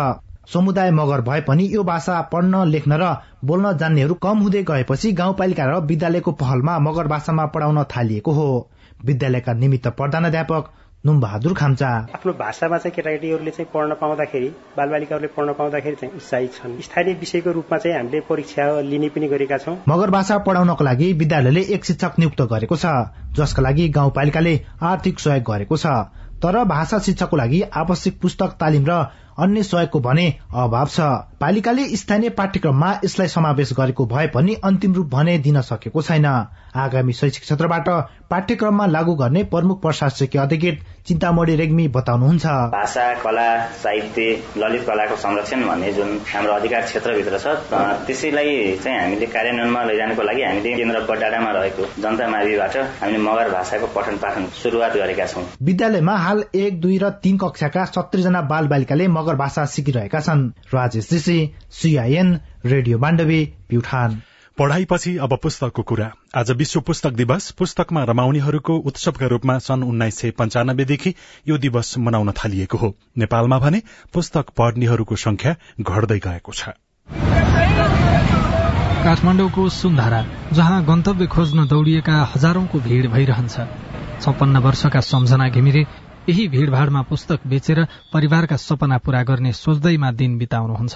समुदाय 0.53 0.91
मगर 0.91 1.21
भए 1.21 1.41
पनि 1.41 1.63
यो 1.73 1.83
भाषा 1.83 2.21
पढ्न 2.21 2.67
लेख्न 2.67 2.93
र 2.93 3.15
बोल्न 3.45 3.77
जान्नेहरू 3.77 4.13
कम 4.13 4.37
हुँदै 4.37 4.63
गएपछि 4.63 5.11
गाउँपालिका 5.11 5.65
र 5.65 5.79
विद्यालयको 5.85 6.31
पहलमा 6.31 6.79
मगर 6.79 7.07
भाषामा 7.07 7.45
पढ़ाउन 7.45 7.83
थालिएको 7.83 8.31
हो। 8.31 8.49
विद्यालयका 9.05 9.53
निमित्त 9.53 9.87
प्रधानाध्यापक 9.87 10.63
नुमबहादुर 11.05 11.53
खाम्चा। 11.53 11.87
आफ्नो 12.15 12.33
भाषामा 12.33 12.77
चाहिँ 12.77 12.93
केटाकेटीहरूले 12.95 13.51
चाहिँ 13.51 13.69
पढ्न 13.73 13.93
पाउँदाखेरि 13.93 14.47
बालबालिकाहरूले 14.77 15.27
पढ्न 15.37 15.53
पाउँदाखेरि 15.53 15.95
चाहिँ 15.95 16.15
उत्साहित 16.15 16.53
छन्। 16.53 16.79
स्थानीय 16.81 17.13
विषयको 17.15 17.51
रूपमा 17.51 17.77
चाहिँ 17.77 17.97
हामीले 17.97 18.19
परीक्षा 18.29 18.63
लिने 18.81 19.09
पनि 19.09 19.27
गरेका 19.27 19.57
छौँ। 19.57 19.77
मगर 19.87 20.09
भाषा 20.09 20.37
पढ़ाउनको 20.41 20.83
लागि 20.83 21.11
विद्यालयले 21.13 21.61
एक 21.75 21.85
शिक्षक 21.85 22.19
नियुक्त 22.19 22.41
गरेको 22.49 22.75
छ 22.75 22.85
जसका 23.37 23.61
लागि 23.61 23.87
गाउँपालिकाले 23.89 24.59
आर्थिक 24.83 25.19
सहयोग 25.19 25.43
गरेको 25.45 25.77
छ। 25.77 25.85
तर 26.41 26.63
भाषा 26.65 26.99
शिक्षाको 26.99 27.37
लागि 27.37 27.61
आवश्यक 27.75 28.19
पुस्तक 28.21 28.57
तालिम 28.59 28.85
र 28.85 28.97
अन्य 29.37 29.63
सहयोगको 29.63 29.99
भने 29.99 30.27
अभाव 30.53 30.87
छ। 30.87 30.99
पालिकाले 31.45 31.83
स्थानीय 31.95 32.29
पाठ्यक्रममा 32.37 32.87
यसलाई 33.03 33.27
समावेश 33.29 33.71
गरेको 33.77 34.05
भए 34.09 34.27
पनि 34.33 34.53
अन्तिम 34.65 34.93
रूप 34.93 35.07
भने 35.07 35.37
दिन 35.45 35.61
सकेको 35.61 36.01
छैन। 36.01 36.25
आगामी 36.75 37.13
शैक्षिक 37.13 37.43
क्षेत्रबाट 37.43 37.89
पाठ्यक्रममा 38.29 38.85
लागू 38.87 39.13
गर्ने 39.15 39.43
प्रमुख 39.53 39.81
प्रशासकीय 39.81 40.41
अधिकृत 40.41 40.79
चिन्तामणी 41.07 41.55
रेग्मी 41.55 41.87
बताउनुहुन्छ। 41.97 42.45
भाषा 42.73 43.03
कला 43.21 43.45
साहित्य 43.83 44.23
ललित 44.57 44.83
कलाको 44.87 45.15
संरक्षण 45.17 45.67
भन्ने 45.67 45.91
जुन 45.93 46.17
हाम्रो 46.31 46.53
अधिकार 46.53 46.81
क्षेत्रभित्र 46.81 47.37
छ 47.37 47.53
त्यसैलाई 48.07 48.49
चाहिँ 48.81 48.97
हामीले 48.99 49.25
कार्यान्वयनमा 49.35 49.83
लैजानको 49.83 50.23
लागि 50.23 50.43
हामीले 50.43 50.73
केन्द्र 50.77 51.03
बडाडामा 51.11 51.51
रहेको 51.59 51.83
जनता 52.01 52.29
माविबाट 52.33 52.77
हामीले 53.03 53.21
मगर 53.27 53.51
भाषाको 53.51 53.91
पठन 53.95 54.17
पाठन 54.25 54.49
शुरूआत 54.63 54.97
गरेका 54.97 55.25
छौँ। 55.27 55.45
विद्यालयमा 55.61 56.17
हाल 56.25 56.43
एक 56.55 56.81
दुई 56.81 56.97
र 56.97 57.13
तीन 57.21 57.37
कक्षाका 57.37 57.85
सत्तरी 57.93 58.23
जना 58.23 58.41
बाल 58.49 58.73
बालिकाले 58.73 59.07
मगर 59.19 59.35
भाषा 59.37 59.65
सिकिरहेका 59.77 60.19
छन्। 60.21 60.49
Rajesh 60.73 61.13
Rishi 61.13 61.34
CIN 61.71 62.39
radio 62.65 62.97
Bandavi 62.97 63.43
Pyuthan. 63.69 64.21
पढ़ाईपछि 64.57 65.15
अब 65.17 65.37
पुस्तकको 65.43 65.81
कुरा। 65.81 66.11
आज 66.35 66.51
विश्व 66.51 66.79
पुस्तक 66.81 67.13
दिवस। 67.13 67.49
पुस्तकमा 67.51 68.03
रमाउनेहरूको 68.03 68.75
उत्सवका 68.87 69.27
रूपमा 69.27 69.57
सन् 69.59 69.83
उन्नाइस 69.83 70.17
सय 70.17 70.31
पञ्चानब्बेदेखि 70.31 71.13
यो 71.47 71.57
दिवस 71.57 71.97
मनाउन 71.97 72.31
थालिएको 72.31 72.77
हो। 72.77 72.93
नेपालमा 73.17 73.59
भने 73.59 73.81
पुस्तक 74.13 74.45
पढ्नेहरूको 74.57 75.15
संख्या 75.15 75.55
घट्दै 75.81 76.19
गएको 76.19 76.51
छ। 76.51 76.69
काठमाडौँको 79.05 79.63
सुन्धारा 79.69 80.21
जहाँ 80.53 80.83
गन्तव्य 80.85 81.25
खोज्न 81.27 81.67
दौडिएका 81.67 82.15
हजारौंको 82.35 82.79
भीड़ 82.79 83.07
भइरहन्छ। 83.07 83.55
छप्पन्न 84.21 84.57
वर्षका 84.57 84.99
सम्झना 84.99 85.49
घिमिरे 85.49 85.85
यही 86.29 86.47
भीड़भाड़मा 86.47 87.01
पुस्तक 87.01 87.39
बेचेर 87.47 87.83
परिवारका 88.13 88.57
सपना 88.57 88.97
पूरा 88.97 89.21
गर्ने 89.23 89.51
सोच्दैमा 89.53 90.11
दिन 90.11 90.37
बिताउनुहुन्छ। 90.37 90.95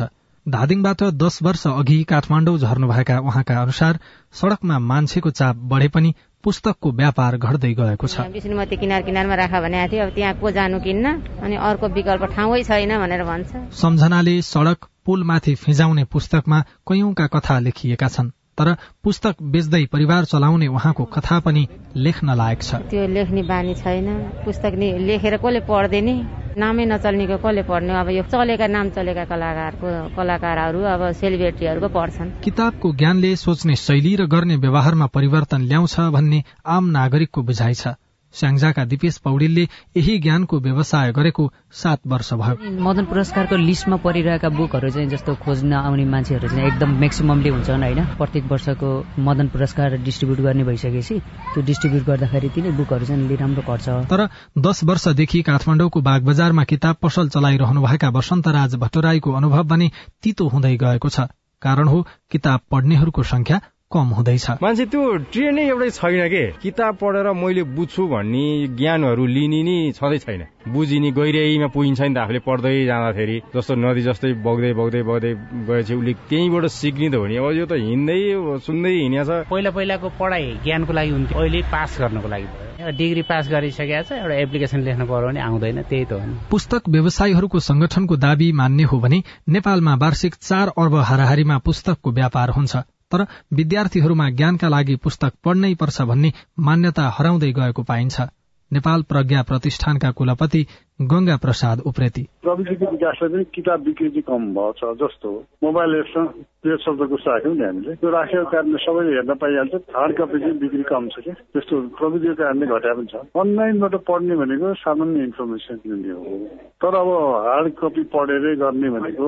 धादिङबाट 0.50 1.04
दश 1.16 1.40
वर्ष 1.44 1.66
अघि 1.68 2.04
काठमाडौँ 2.04 2.58
झर्नुभएका 2.58 3.20
उहाँका 3.20 3.62
अनुसार 3.62 4.00
सड़कमा 4.34 4.80
मान्छेको 4.82 5.30
चाप 5.32 5.56
बढ़े 5.72 5.88
पनि 5.88 6.14
पुस्तकको 6.44 6.92
व्यापार 6.92 7.38
घट्दै 7.38 7.74
गएको 7.74 8.08
छ। 8.08 8.26
विष्णुमती 8.34 8.78
किनार 8.78 9.02
किनारमा 9.02 9.36
राख 9.36 9.54
भने 9.62 9.88
थियो 9.88 10.04
अब 10.04 10.14
त्यहाँ 10.16 10.34
को 10.34 10.52
जानु 10.52 10.80
किन्न 10.80 11.06
अनि 11.44 11.56
अर्को 11.70 11.88
विकल्प 11.90 12.24
ठाउँै 12.34 12.64
छैन 12.64 12.98
भनेर 12.98 13.24
भन्छ। 13.24 13.52
सम्झनाले 13.76 14.42
सड़क 14.42 14.90
पुलमाथि 15.06 15.56
फिजाउने 15.56 16.04
पुस्तकमा 16.06 16.60
कैयौंका 16.88 17.28
कथा 17.28 17.60
लेखिएका 17.60 18.08
छन्। 18.08 18.32
तर 18.60 18.76
पुस्तक 19.04 19.36
बेच्दै 19.52 19.86
परिवार 19.92 20.26
चलाउने 20.28 20.68
उहाँको 20.70 21.04
कथा 21.16 21.40
पनि 21.40 21.68
लेख्न 21.98 22.36
लायक 22.36 22.62
छ। 22.62 22.76
त्यो 22.92 23.08
लेख्ने 23.08 23.44
बानी 23.48 23.74
छैन। 23.76 24.08
पुस्तक 24.46 24.74
लेखेर 25.10 25.38
कसले 25.38 25.60
पढ्दैन 25.64 26.10
नामै 26.58 26.86
नचल्नेको 26.86 27.38
कसले 27.40 27.64
पढ्ने 27.64 27.94
अब 27.96 28.10
यो 28.10 28.24
चलेका 28.28 28.68
नाम 28.68 28.90
चलेका 28.92 29.24
कलाकारको 29.32 29.88
कलाकारहरू 30.18 30.80
अब 30.94 31.02
सेलिब्रेटीहरूको 31.16 31.90
पढ्छन्। 31.96 32.30
किताबको 32.44 32.88
ज्ञानले 33.00 33.36
सोच्ने 33.38 33.76
शैली 33.78 34.16
र 34.16 34.26
गर्ने 34.28 34.56
व्यवहारमा 34.58 35.08
परिवर्तन 35.08 35.62
ल्याउँछ 35.72 35.96
भन्ने 36.12 36.44
आम 36.68 36.84
नागरिकको 36.92 37.42
बुझाइ 37.42 37.74
छ। 37.74 37.96
स्याङ्जाका 38.34 38.86
दिपेश 38.86 39.18
पौडेलले 39.18 39.68
यही 39.98 40.18
ज्ञानको 40.20 40.60
व्यवसाय 40.60 41.12
गरेको 41.12 41.44
सात 41.74 42.00
वर्ष 42.08 42.34
भयो। 42.34 42.72
मदन 42.82 43.06
पुरस्कारको 43.06 43.56
लिस्टमा 43.58 43.98
परिरहेका 44.06 44.50
बुकहरू 44.50 44.90
चाहिँ 44.90 45.10
जस्तो 45.10 45.36
खोज्न 45.36 45.74
आउने 45.74 46.06
मान्छेहरू 46.06 46.48
चाहिँ 46.48 46.68
एकदम 46.68 46.90
म्याक्सिममले 47.00 47.50
हुन्छन् 47.50 47.84
होइन। 47.84 48.06
प्रत्येक 48.18 48.52
वर्षको 48.52 48.90
मदन 49.20 49.48
पुरस्कार 49.50 49.98
डिस्ट्रिब्युट 50.04 50.40
गर्ने 50.40 50.64
भइसकेपछि 50.64 51.20
त्यो 51.54 51.64
डिस्ट्रिब्युट 51.64 52.04
गर्दाखेरि 52.06 52.50
तिनै 52.50 52.72
बुकहरू 52.78 53.06
चाहिँ 53.06 53.38
राम्रो 53.38 53.62
पर्छ 53.68 53.88
तर 54.12 54.28
दस 54.58 54.84
वर्षदेखि 54.84 55.42
काठमाडौँको 55.50 56.02
बागबजारमा 56.02 56.64
किताब 56.66 56.96
पसल 57.02 57.30
चलाइरहनुभएका 57.30 58.10
वसन्तराज 58.10 58.76
भट्टराईको 58.76 59.32
अनुभव 59.34 59.64
भने 59.74 59.92
तितो 60.24 60.48
हुँदै 60.48 60.76
गएको 60.78 61.10
छ। 61.10 61.28
कारण 61.62 61.88
हो 61.88 61.98
किताब 62.32 62.60
पढ्नेहरूको 62.72 63.24
संख्या 63.24 63.62
कम 63.92 64.10
हुँदैछ। 64.14 64.62
मान्छे 64.62 64.86
त्यो 64.86 65.02
ट्रेनै 65.34 65.66
एउटै 65.68 65.90
छैन 65.90 66.28
के? 66.30 66.44
किताब 66.62 66.96
पढेर 67.02 67.28
मैले 67.34 67.64
बुझ्छु 67.74 68.06
भन्ने 68.06 68.78
ज्ञानहरू 68.78 69.26
लिने 69.26 69.62
नि 69.66 69.78
छँदै 69.98 70.18
छैन। 70.22 70.44
बुझिने 70.70 71.10
गहिराइमा 71.10 71.68
पुगिन्छ 71.74 72.02
नि 72.02 72.14
त 72.14 72.18
आफूले 72.22 72.40
पढ्दै 72.46 72.86
जाँदाखेरि। 72.86 73.38
जस्तो 73.50 73.74
नदी 73.82 74.02
जस्तै 74.06 74.34
बग्दै 74.46 74.72
बग्दै 74.78 75.02
बग्दै 75.10 75.34
गएपछि 75.34 75.94
उसले 75.98 76.14
त्यहीँबाट 76.30 76.66
सिक्ने 76.70 77.10
त 77.10 77.16
हो 77.18 77.26
नि। 77.26 77.36
अब 77.42 77.50
यो 77.58 77.66
त 77.66 77.82
हिँड्दै 77.82 78.22
सुन्दै 78.62 78.94
हिँड्या 78.94 79.24
छ। 79.26 79.30
पहिला 79.50 79.70
पहिलाको 79.74 80.08
पढाइ 80.22 80.46
ज्ञानको 80.62 80.94
लागि 80.94 81.10
हुन्थ्यो। 81.10 81.40
अहिले 81.42 81.62
पास 81.74 81.98
गर्नको 81.98 82.28
लागि 82.30 82.46
भयो। 82.46 82.94
डिग्री 82.94 83.22
पास 83.26 83.50
गरिसकेको 83.50 84.06
छ 84.06 84.12
एउटा 84.22 84.36
एप्लिकेसन 84.46 84.80
लेख्नु 84.86 85.06
पर्यो 85.10 85.28
भने 85.34 85.42
आउँदैन 85.42 85.82
त्यही 85.90 86.06
त 86.06 86.14
हो 86.14 86.22
नि। 86.30 86.38
पुस्तक 86.46 86.94
व्यवसायीहरूको 86.94 87.58
संगठनको 87.58 88.16
दावी 88.22 88.54
मान्ने 88.54 88.86
हो 88.86 89.02
भने 89.02 89.20
नेपालमा 89.50 89.94
वार्षिक 89.98 90.34
चार 90.38 90.78
अर्ब 90.78 90.94
हाराहारीमा 91.10 91.58
पुस्तकको 91.66 92.10
व्यापार 92.14 92.50
हुन्छ। 92.54 92.86
तर 93.12 93.26
विद्यार्थीहरूमा 93.54 94.30
ज्ञानका 94.32 94.68
लागि 94.70 94.96
पुस्तक 95.04 95.34
पढ्नै 95.44 95.74
पर्छ 95.76 96.02
भन्ने 96.10 96.34
मान्यता 96.60 97.08
हराउँदै 97.18 97.52
गएको 97.54 97.84
पाइन्छ। 97.84 98.30
नेपाल 98.72 99.02
प्रज्ञा 99.10 99.42
प्रतिष्ठानका 99.44 100.12
कुलपति 100.12 100.62
गंगा 101.02 101.36
प्रसाद 101.38 101.80
उप्रेती। 101.90 102.24
प्रविधिको 102.44 102.86
विकासले 102.92 103.28
पनि 103.30 103.44
किताब 103.56 103.80
बिक्री 103.84 104.10
चाहिँ 104.10 104.22
कम 104.22 104.44
भएको 104.54 104.72
छ 104.80 104.94
जस्तो। 105.02 105.30
मोबाइल 105.64 105.96
एप्समा 105.96 106.26
पेज 106.64 106.80
शब्दको 106.86 107.16
राख्यौँ 107.16 107.56
नि 107.56 107.64
हामीले। 107.66 107.96
त्यो 107.96 108.10
राखेको 108.10 108.46
कारणले 108.52 108.78
सबैले 108.86 109.12
हेर्न 109.16 109.34
पाइहाल्छ 109.42 109.76
हार्ड 109.96 110.12
कपी 110.18 110.40
चाहिँ 110.40 110.58
बिक्री 110.60 110.84
कम 110.92 111.08
छ 111.08 111.16
कि 111.26 111.32
त्यस्तो 111.32 111.76
प्रविधिको 112.00 112.36
कारणले 112.42 112.66
घटा 112.68 112.94
पनि 112.94 113.08
छ। 113.12 113.16
अनलाइनबाट 113.42 113.96
पढ्ने 114.10 114.36
भनेको 114.42 114.74
सामान्य 114.84 115.24
इन्फर्मेसन 115.24 115.80
लिने 115.86 116.14
हो। 116.20 116.38
तर 116.84 116.94
अब 117.02 117.10
हार्ड 117.48 117.74
कपी 117.80 118.04
पढेरै 118.14 118.56
गर्ने 118.56 118.90
भनेको 118.90 119.28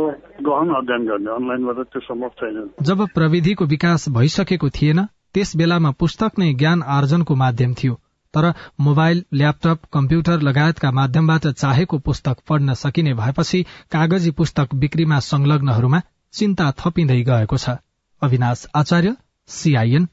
गहन 0.50 0.76
अध्ययन 0.76 1.02
गर्ने 1.08 1.32
अनलाइनबाट 1.32 1.88
त्यो 1.88 2.02
सम्भव 2.04 2.32
छैन। 2.40 2.70
जब 2.84 3.08
प्रविधिको 3.16 3.66
विकास 3.66 4.10
भइसकेको 4.12 4.70
थिएन 4.70 5.06
त्यस 5.34 5.56
बेलामा 5.58 5.92
पुस्तक 6.00 6.40
नै 6.40 6.54
ज्ञान 6.54 6.82
आर्जनको 6.92 7.36
माध्यम 7.36 7.74
थियो। 7.74 7.96
तर 8.34 8.54
मोबाइल 8.80 9.24
ल्यापटप 9.34 9.80
कम्प्युटर 9.94 10.42
लगायतका 10.42 10.92
माध्यमबाट 10.92 11.48
चाहेको 11.48 11.98
पुस्तक 12.00 12.38
पढ्न 12.50 12.74
सकिने 12.74 13.14
भएपछि 13.14 13.64
कागजी 13.92 14.32
पुस्तक 14.32 14.76
बिक्रीमा 14.76 15.20
संलग्नहरूमा 15.20 16.02
चिन्ता 16.34 16.72
थपिँदै 16.80 17.22
गएको 17.22 17.58
छ। 17.58 17.76
अविनाश 18.22 18.66
आचार्य 18.76 19.16
सीआईएन 19.50 20.08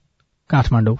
काठमाडौँ। 0.50 0.96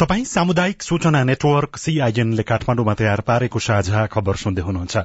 तपाई 0.00 0.24
सामुदायिक 0.24 0.82
सूचना 0.82 1.22
नेटवर्क 1.24 1.76
सीआईएनले 1.76 2.42
काठमाडौँमा 2.42 2.94
तयार 2.94 3.20
पारेको 3.20 3.58
साझा 3.58 4.06
खबर 4.06 4.36
सुन्दै 4.36 4.62
हुनुहुन्छ। 4.62 4.96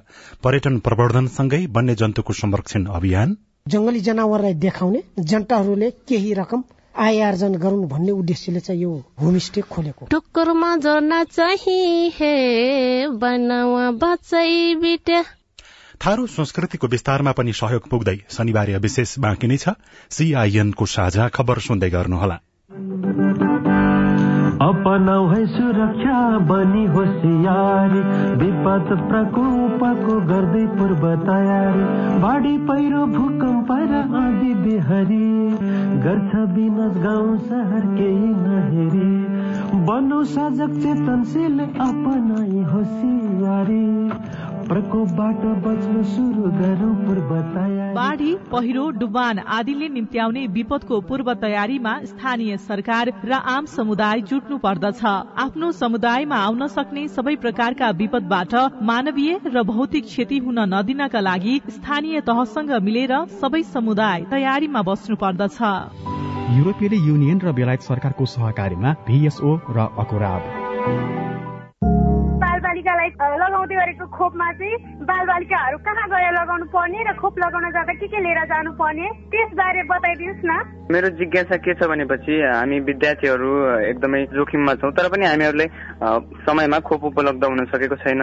पर्यटन 0.43 0.79
प्रवर्धनसँगै 0.79 1.65
वन्यजन्तुको 1.75 2.33
संरक्षण 2.33 2.85
अभियान। 2.97 3.37
जंगली 3.67 3.99
जनावरलाई 3.99 4.53
देखाउने 4.53 5.03
जनताहरूले 5.19 5.89
केही 6.09 6.33
रकम 6.33 6.63
आय 6.99 7.19
आर्जन 7.21 7.53
गरौँ 7.55 7.87
भन्ने 7.87 8.11
उद्देश्यले 8.11 8.59
चाहिँ 8.59 8.81
यो 8.81 8.91
होमस्टे 9.21 9.61
खोलेको। 9.71 10.05
टुक्करमा 10.11 10.75
जोड्न 10.77 11.23
चाहिँ 11.23 12.11
हे 12.11 12.33
बनावा 13.15 13.91
बचाइ 13.91 14.75
बिटे 14.75 15.21
थारू 16.05 16.27
संस्कृतिको 16.27 16.87
विस्तारमा 16.87 17.31
पनि 17.31 17.53
सहयोग 17.53 17.87
पुग्दै 17.89 18.17
शनिबार 18.29 18.77
विशेष 18.79 19.17
बाँकी 19.19 19.47
नै 19.47 19.57
छ। 19.57 19.79
सीआईएनको 20.11 20.85
साझा 20.85 21.27
खबर 21.29 21.59
सुन्दै 21.59 21.89
गर्नुहोला। 21.89 22.39
अपनाउ 24.61 25.27
है 25.27 25.45
सुरक्षा 25.45 26.15
बनी 26.39 26.85
होसियारी 26.85 27.99
विपद 28.35 28.89
प्रकोपको 29.09 30.15
गर्दै 30.25 30.63
पूर्व 30.77 31.05
तयारी। 31.25 31.85
बाढी 32.19 32.57
पहिरो 32.67 33.05
भूकम्प 33.05 33.71
र 33.71 34.01
आदि 34.21 34.53
बिहारी। 34.53 35.29
गर्छ 36.03 36.35
विनाश 36.55 36.97
गाउँ 36.97 37.37
सहर 37.37 37.85
केही 37.95 38.33
नहेरी। 38.41 39.11
बनो 39.85 40.23
सजग 40.23 40.75
चेतनशील 40.79 41.59
अपनाई 41.59 42.63
होसियारी 42.63 43.85
प्रकोपबाट 44.69 45.43
बच्न 45.63 46.01
सुरु 46.05 46.49
गरौँ 46.53 46.93
पूर्व 46.97 47.29
तयारी। 47.53 47.93
बाढी 47.93 48.33
पहिरो 48.51 48.83
डुबान 48.99 49.39
आदिले 49.49 49.87
निम्त्याउने 49.89 50.45
विपदको 50.47 50.99
पूर्व 51.01 51.33
तयारीमा 51.35 51.93
स्थानीय 52.05 52.57
सरकार 52.59 53.11
र 53.25 53.39
आम 53.53 53.65
समुदाय 53.67 54.21
जुट्नु 54.29 54.57
पर्दछ। 54.57 55.01
आफ्नो 55.45 55.71
समुदायमा 55.73 56.37
आउन 56.37 56.67
सक्ने 56.69 57.07
सबै 57.07 57.35
प्रकारका 57.37 57.89
विपदबाट 57.97 58.53
मानवीय 58.83 59.39
र 59.47 59.63
भौतिक 59.65 60.05
क्षति 60.05 60.37
हुन 60.45 60.59
नदिनका 60.73 61.19
लागि 61.19 61.59
स्थानीय 61.69 62.21
तहसँग 62.29 62.71
मिलेर 62.85 63.13
सबै 63.41 63.63
समुदाय 63.73 64.25
तयारीमा 64.31 64.81
बस्नु 64.83 65.15
पर्दछ। 65.15 65.57
युरोपियन 66.57 66.93
युनियन 67.07 67.39
र 67.41 67.51
बेलायत 67.53 67.81
सरकारको 67.83 68.25
सहकारीमा 68.27 68.93
भिएसओ 69.07 69.55
र 69.69 69.89
अकोराब। 69.97 71.18
बालबालिकालाई 72.79 73.39
लगाउँदै 73.43 73.75
गरेको 73.75 74.05
खोपमा 74.07 74.47
चाहिँ 74.55 74.75
बालबालिकाहरू 75.03 75.77
कहाँ 75.83 76.07
गएर 76.09 76.31
लगाउनु 76.31 76.65
पर्ने 76.71 76.99
र 77.03 77.11
खोप 77.19 77.35
लगाउन 77.39 77.65
जाँदा 77.75 77.93
के 77.99 78.07
के 78.07 78.19
लिएर 78.23 78.39
जानु 78.47 78.71
पर्ने 78.79 79.07
त्यसबारे 79.27 79.83
बताइदिनुहोस् 79.83 80.45
न। 80.47 80.51
मेरो 80.87 81.09
जिज्ञासा 81.19 81.57
के 81.59 81.73
छ 81.75 81.81
भनेपछि 81.91 82.33
हामी 82.39 82.79
विद्यार्थीहरू 82.79 83.51
एकदमै 83.91 84.19
जोखिममा 84.31 84.73
छौँ 84.79 84.91
तर 84.95 85.07
पनि 85.11 85.25
हामीहरूलाई 85.27 85.67
समयमा 86.47 86.79
खोप 86.87 87.03
उपलब्ध 87.11 87.43
हुन 87.43 87.65
सकेको 87.67 87.95
छैन। 87.99 88.21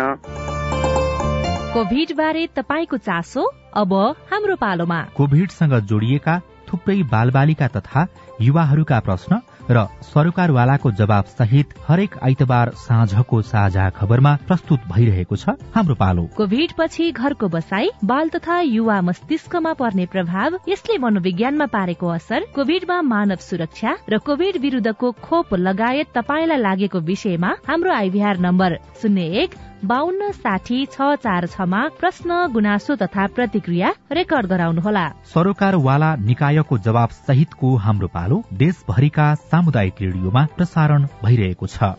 कोभिड 1.77 2.17
बारे 2.17 2.47
तपाईँको 2.57 2.97
चासो 2.97 3.43
अब 3.77 3.93
हाम्रो 4.33 4.57
पालोमा। 4.57 5.01
कोभिडसँग 5.17 5.75
जोडिएका 5.85 6.35
थुप्रै 6.67 7.03
बालबालिका 7.13 7.69
तथा 7.77 8.07
युवाहरूका 8.41 8.99
प्रश्न 9.07 9.33
र 9.71 9.87
सरकारवालाको 10.03 10.91
जवाब 10.93 11.25
सहित 11.39 11.75
हरेक 11.89 12.17
आइतबार 12.23 12.71
साँझको 12.77 13.41
साझा 13.43 13.89
खबरमा 13.91 14.35
प्रस्तुत 14.47 14.81
भइरहेको 14.93 15.37
छ 15.37 15.55
हाम्रो 15.75 15.95
पालो। 15.95 16.25
कोभिड 16.37 16.73
पछि 16.79 17.11
घरको 17.13 17.49
बसाई 17.49 17.91
बाल 18.05 18.29
तथा 18.29 18.61
युवा 18.61 19.01
मस्तिष्कमा 19.01 19.73
पर्ने 19.73 20.07
प्रभाव 20.07 20.59
यसले 20.69 20.99
मनोविज्ञानमा 20.99 21.67
पारेको 21.67 22.09
असर 22.09 22.47
कोभिडमा 22.55 23.01
मानव 23.03 23.43
सुरक्षा 23.43 23.97
र 24.11 24.19
कोभिड 24.27 24.61
विरूद्धको 24.63 25.13
खोप 25.23 25.55
लगायत 25.55 26.13
तपाईँलाई 26.15 26.59
लागेको 26.59 27.01
विषयमा 27.01 27.55
हाम्रो 27.69 27.93
आइभीआर 27.93 28.39
नम्बर 28.39 28.79
शून्य 29.03 29.27
एक 29.43 29.55
बान्न 29.85 30.31
साठी 30.33 30.85
छ 30.87 31.07
चार 31.23 31.47
छमा 31.47 31.81
प्रश्न 31.99 32.37
गुनासो 32.53 32.95
तथा 32.97 33.27
प्रतिक्रिया 33.37 33.93
रेकर्ड 34.13 34.47
गराउनुहोला। 34.47 35.05
सरोकारवाला 35.35 36.15
निकायको 36.17 36.79
जवाब 36.79 37.09
सहितको 37.19 37.75
हाम्रो 37.77 38.09
पालो 38.09 38.43
देशभरिका 38.55 39.35
सामुदायिक 39.45 40.03
रेडियोमा 40.03 40.47
प्रसारण 40.57 41.07
भइरहेको 41.25 41.67
छ। 41.67 41.93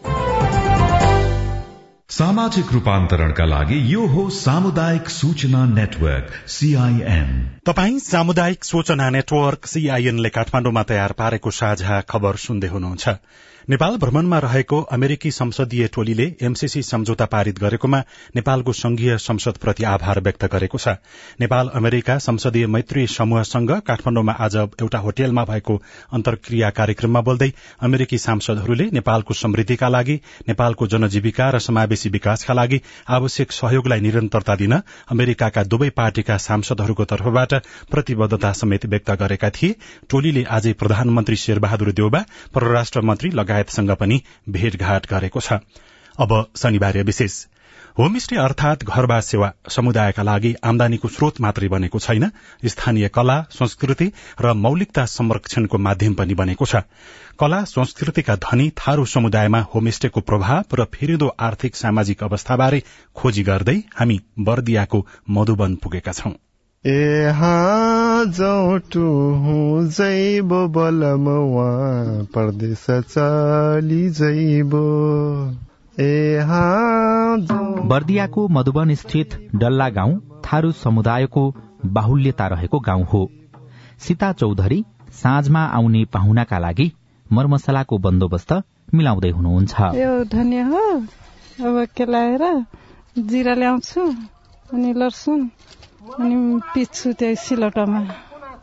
सामाजिक 2.10 2.72
रूपान्तरणका 2.74 3.46
लागि 3.46 3.78
यो 3.94 4.06
हो 4.08 4.30
सामुदायिक 4.34 5.10
सूचना 5.10 5.66
नेटवर्क 5.66 6.30
सीआईएन 6.50 7.30
तपाई 7.66 8.00
सामुदायिक 8.00 8.64
सूचना 8.64 9.10
नेटवर्क 9.10 9.66
सीआईएनले 9.66 10.30
काठमाडौँमा 10.30 10.84
तयार 10.84 11.12
पारेको 11.12 11.52
साझा 11.52 12.02
खबर 12.10 12.36
सुन्दै 12.42 12.68
हुनुहुन्छ। 12.68 13.08
नेपाल 13.68 13.96
भ्रमणमा 13.98 14.38
रहेको 14.40 14.80
अमेरिकी 14.96 15.30
संसदीय 15.32 15.88
टोलीले 15.94 16.26
एमसीसी 16.42 16.82
सम्झौता 16.82 17.26
पारित 17.26 17.58
गरेकोमा 17.60 18.00
नेपालको 18.36 18.74
संघीय 18.74 19.18
संसदप्रति 19.18 19.84
आभार 19.86 20.20
व्यक्त 20.20 20.46
गरेको 20.54 20.78
छ। 20.78 20.88
नेपाल 21.40 21.70
अमेरिका 21.76 22.18
संसदीय 22.18 22.68
मैत्री 22.68 23.06
समूहसँग 23.08 23.72
काठमाडौँमा 23.88 24.34
आज 24.40 24.56
एउटा 24.56 25.00
होटेलमा 25.00 25.44
भएको 25.46 25.76
अन्तर्क्रिया 26.14 26.70
कार्यक्रममा 26.70 27.22
बोल्दै 27.22 27.52
अमेरिकी 27.82 28.18
सांसदहरूले 28.18 28.86
नेपालको 28.94 29.34
समृद्धिका 29.34 29.90
लागि 29.90 30.16
नेपालको 30.48 30.88
जनजीविका 30.88 31.50
र 31.50 31.60
समावेशी 31.60 32.10
विकासका 32.10 32.54
लागि 32.54 32.82
आवश्यक 33.10 33.52
सहयोगलाई 33.52 34.00
निरन्तरता 34.00 34.56
दिन 34.56 34.78
अमेरिकाका 35.12 35.64
दुवै 35.66 35.90
पार्टीका 36.00 36.38
सांसदहरूको 36.38 37.10
तर्फबाट 37.12 37.60
प्रतिबद्धता 37.92 38.54
समेत 38.54 38.86
व्यक्त 38.86 39.12
गरेका 39.20 39.50
थिए। 39.52 39.76
टोलीले 40.10 40.48
आजै 40.54 40.74
प्रधानमन्त्री 40.80 41.36
शेरबहादुर 41.38 41.92
देउबा 41.92 42.26
परराष्ट्र 42.56 43.02
मन्त्री 43.04 43.36
लगायतसँग 43.58 43.92
पनि 43.92 44.22
भेटघाट 44.50 45.06
गरेको 45.10 45.40
छ। 45.40 45.60
अब 46.20 46.32
शनिबार 46.56 47.04
विशेष। 47.04 47.46
होमस्टे 47.98 48.36
अर्थात 48.36 48.84
घरवास 48.84 49.26
सेवा 49.26 49.52
समुदायका 49.70 50.24
लागि 50.24 50.54
आमदानीको 50.64 51.08
स्रोत 51.08 51.42
मात्रै 51.42 51.68
बनेको 51.68 52.00
छैन। 52.00 52.30
स्थानीय 52.66 53.08
कला 53.10 53.42
संस्कृति 53.50 54.12
र 54.42 54.54
मौलिकता 54.54 55.06
संरक्षणको 55.06 55.78
माध्यम 55.78 56.14
पनि 56.14 56.34
बनेको 56.34 56.66
छ। 56.66 56.86
कला 57.40 57.64
संस्कृतिका 57.66 58.36
धनी 58.36 58.70
थारू 58.78 59.06
समुदायमा 59.06 59.62
होमस्टेको 59.74 60.22
प्रभाव 60.22 60.76
र 60.76 60.86
फेरिदो 60.94 61.28
आर्थिक 61.28 61.76
सामाजिक 61.76 62.24
अवस्थाबारे 62.24 62.84
खोजी 63.16 63.44
गर्दै 63.44 63.82
हामी 63.98 64.20
बर्दियाको 64.40 65.06
मधुवन 65.30 65.76
पुगेका 65.76 66.12
छौं। 66.12 66.38
जैबो 69.90 70.68
परदेश 72.24 72.86
चली 72.90 74.10
जैबो। 74.10 74.84
बर्दियाको 77.88 78.48
मधुवन 78.48 78.94
स्थित 78.96 79.50
डल्ला 79.56 79.90
गाउँ 79.90 80.14
थारू 80.46 80.72
समुदायको 80.72 81.54
बाहुल्यता 81.86 82.48
रहेको 82.48 82.80
गाउँ 82.80 83.04
हो। 83.04 83.30
सीता 84.00 84.32
चौधरी 84.32 84.86
साँझमा 85.12 85.64
आउने 85.66 86.06
पाहुनाका 86.06 86.60
लागि 86.60 86.92
मरमसलाको 87.34 87.98
बन्दोबस्त 87.98 88.54
मिलाउँदै 88.94 89.30
हुनुहुन्छ। 89.30 89.76
यो 89.80 90.24
धनिया 90.24 90.66
हो। 90.68 90.86
अब 91.66 91.86
केलाएर 91.98 92.66
जिरा 93.18 93.54
ल्याउँछु 93.54 94.02
अनि 94.74 94.94
लसुन 94.94 95.52
अनि 96.08 96.36
पिस्छु 96.74 97.14
त्यही 97.20 97.36
सिलौटामा। 97.36 98.00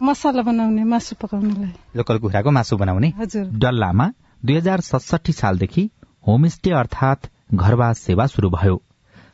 मसला 0.02 0.42
बनाउने 0.42 0.84
मासु 0.84 1.14
पकाउनलाई। 1.20 1.72
लोकल 1.96 2.18
कुखुराको 2.18 2.50
मासु 2.50 2.76
बनाउने। 2.76 3.08
हजुर। 3.18 3.44
डल्लामा 3.52 4.06
दुई 4.44 4.56
हजार 4.56 4.80
सडसठी 4.80 5.32
सालदेखि 5.32 5.84
होमस्टे 6.26 6.70
अर्थात 6.70 7.28
घरवास 7.54 7.98
सेवा 7.98 8.26
शुरू 8.26 8.50
भयो। 8.50 8.76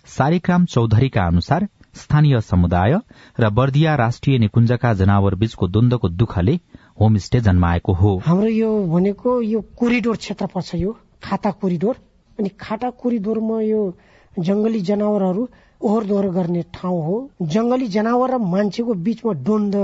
सारिक्राम 0.07 0.65
चौधरीका 0.65 1.23
अनुसार 1.27 1.69
स्थानीय 1.95 2.41
समुदाय 2.41 2.99
र 3.41 3.51
बर्दिया 3.51 3.95
राष्ट्रिय 3.95 4.39
निकुञ्जका 4.39 4.93
जनावर 4.95 5.35
बीचको 5.35 5.69
द्वन्दको 5.69 6.09
दुःखले 6.11 6.55
होमस्टे 7.01 7.41
जन्माएको 7.41 7.93
हो। 7.93 8.11
हाम्रो 8.27 8.49
यो 8.49 8.71
भनेको 8.87 9.41
यो 9.43 9.61
कोरिडोर 9.79 10.17
क्षेत्र 10.17 10.47
पर्छ 10.47 10.75
यो। 10.75 10.97
खाता 11.23 11.51
कोरिडोर 11.51 11.97
अनि 12.39 12.49
खाटा 12.61 12.91
कोरिडोरमा 12.91 13.61
यो 13.63 13.81
जंगली 14.39 14.81
जनावरहरू 14.81 15.49
ओहोर 15.81 16.05
दोहोर 16.05 16.27
गर्ने 16.31 16.63
ठाउँ 16.75 17.03
हो। 17.05 17.17
जंगली 17.43 17.87
जनावर 17.89 18.31
र 18.31 18.39
मान्छेको 18.39 18.95
बीचमा 19.07 19.33
द्वन्द 19.47 19.77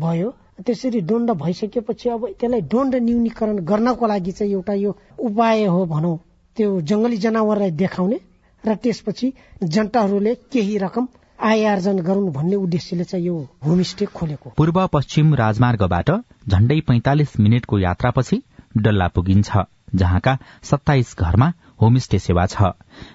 भयो। 0.00 0.30
त्यसरी 0.66 1.00
द्वन्द 1.02 1.30
भइसकेपछि 1.42 2.08
अब 2.08 2.26
त्यसलाई 2.40 2.60
द्वन्द 2.62 2.94
न्यूनीकरण 2.94 3.58
गर्नको 3.64 4.06
लागि 4.06 4.32
चाहिँ 4.32 4.52
एउटा 4.52 4.74
यो 4.74 4.96
उपाय 5.18 5.64
हो 5.66 5.84
भनौँ। 5.86 6.16
त्यो 6.56 6.80
जंगली 6.80 7.16
जनावरलाई 7.16 7.70
देखाउने 7.82 8.18
र 8.64 8.74
त्यसपछि 8.74 9.32
जनताहरूले 9.62 10.34
केही 10.52 10.76
रकम 10.78 11.08
आय 11.38 11.64
आर्जन 11.64 11.98
गरून् 12.00 12.32
भन्ने 12.32 12.56
उद्देश्यले 12.56 13.04
चाहिँ 13.04 13.26
यो 13.26 13.36
होमस्टे 13.66 14.04
खोलेको 14.16 14.52
पूर्व 14.56 14.86
पश्चिम 14.92 15.34
राजमार्गबाट 15.34 16.10
झण्डै 16.48 16.80
पैंतालिस 16.80 17.38
मिनटको 17.40 17.78
यात्रापछि 17.78 18.42
डल्ला 18.76 19.08
पुगिन्छ 19.08 19.64
जहाँका 19.94 20.36
सत्ताइस 20.62 21.14
घरमा 21.18 21.52
होमस्टे 21.80 22.18
सेवा 22.18 22.46
छ। 22.46 22.72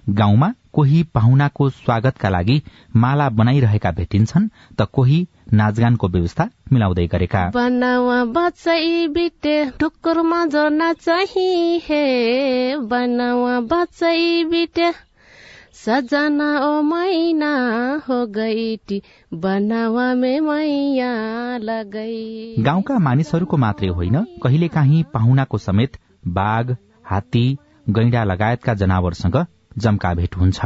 गाउँमा 0.09 0.53
कोही 0.73 1.01
पाहुनाको 1.13 1.69
स्वागतका 1.69 2.29
लागि 2.29 2.61
माला 2.95 3.27
बनाइरहेका 3.29 3.91
भेटिन्छन् 3.91 4.47
त 4.79 4.87
कोही 4.93 5.19
नाचगानको 5.53 6.07
व्यवस्था 6.07 6.49
मिलाउँदै 6.73 7.05
गरेका। 7.07 7.41
बनावा 7.55 8.23
बचाइ 8.35 9.07
बिटे 9.07 9.55
ठुक्कुरमा 9.79 10.45
जोड्न 10.45 10.91
चाहिँ 10.93 11.79
हे 11.85 12.03
बनावा 12.91 13.59
बचाइ 13.71 14.43
बिटे 14.43 14.91
सजना 15.75 16.49
ओ 16.59 16.81
मैना 16.81 17.51
हो 18.07 18.25
गईटी 18.27 19.01
बनावा 19.33 20.13
मे 20.13 20.39
मैया 20.39 21.11
लगै। 21.57 22.55
गाउँका 22.59 22.99
मानिसहरूको 22.99 23.57
मात्रै 23.57 23.89
होइन 23.89 24.17
कहिलेकाहीँ 24.43 25.03
पाहुनाको 25.13 25.57
समेत 25.57 25.97
बाघ 26.27 26.75
हात्ती 27.05 27.45
गैंडा 27.89 28.23
लगायतका 28.23 28.73
जनावरसँग 28.73 29.37
जम्का 29.77 30.13
भेट 30.13 30.35
हुन्छ। 30.37 30.59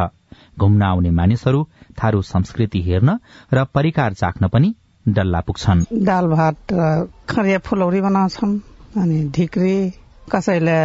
घुम्न 0.59 0.81
आउने 0.83 1.11
मानिसहरू 1.11 1.63
थारू 1.95 2.21
संस्कृति 2.21 2.81
हेर्न 2.81 3.17
र 3.53 3.63
परिकार 3.73 4.13
चाख्न 4.13 4.47
पनि 4.47 4.73
डल्ला 5.05 5.39
पुग्छन्। 5.47 5.85
दाल 6.03 6.27
भात 6.27 6.73
खरिया 7.29 7.59
फुलौरी 7.65 8.01
बनाउँछन् 8.01 8.59
अनि 9.01 9.17
ढिक्री 9.35 9.75
कसैले 10.31 10.79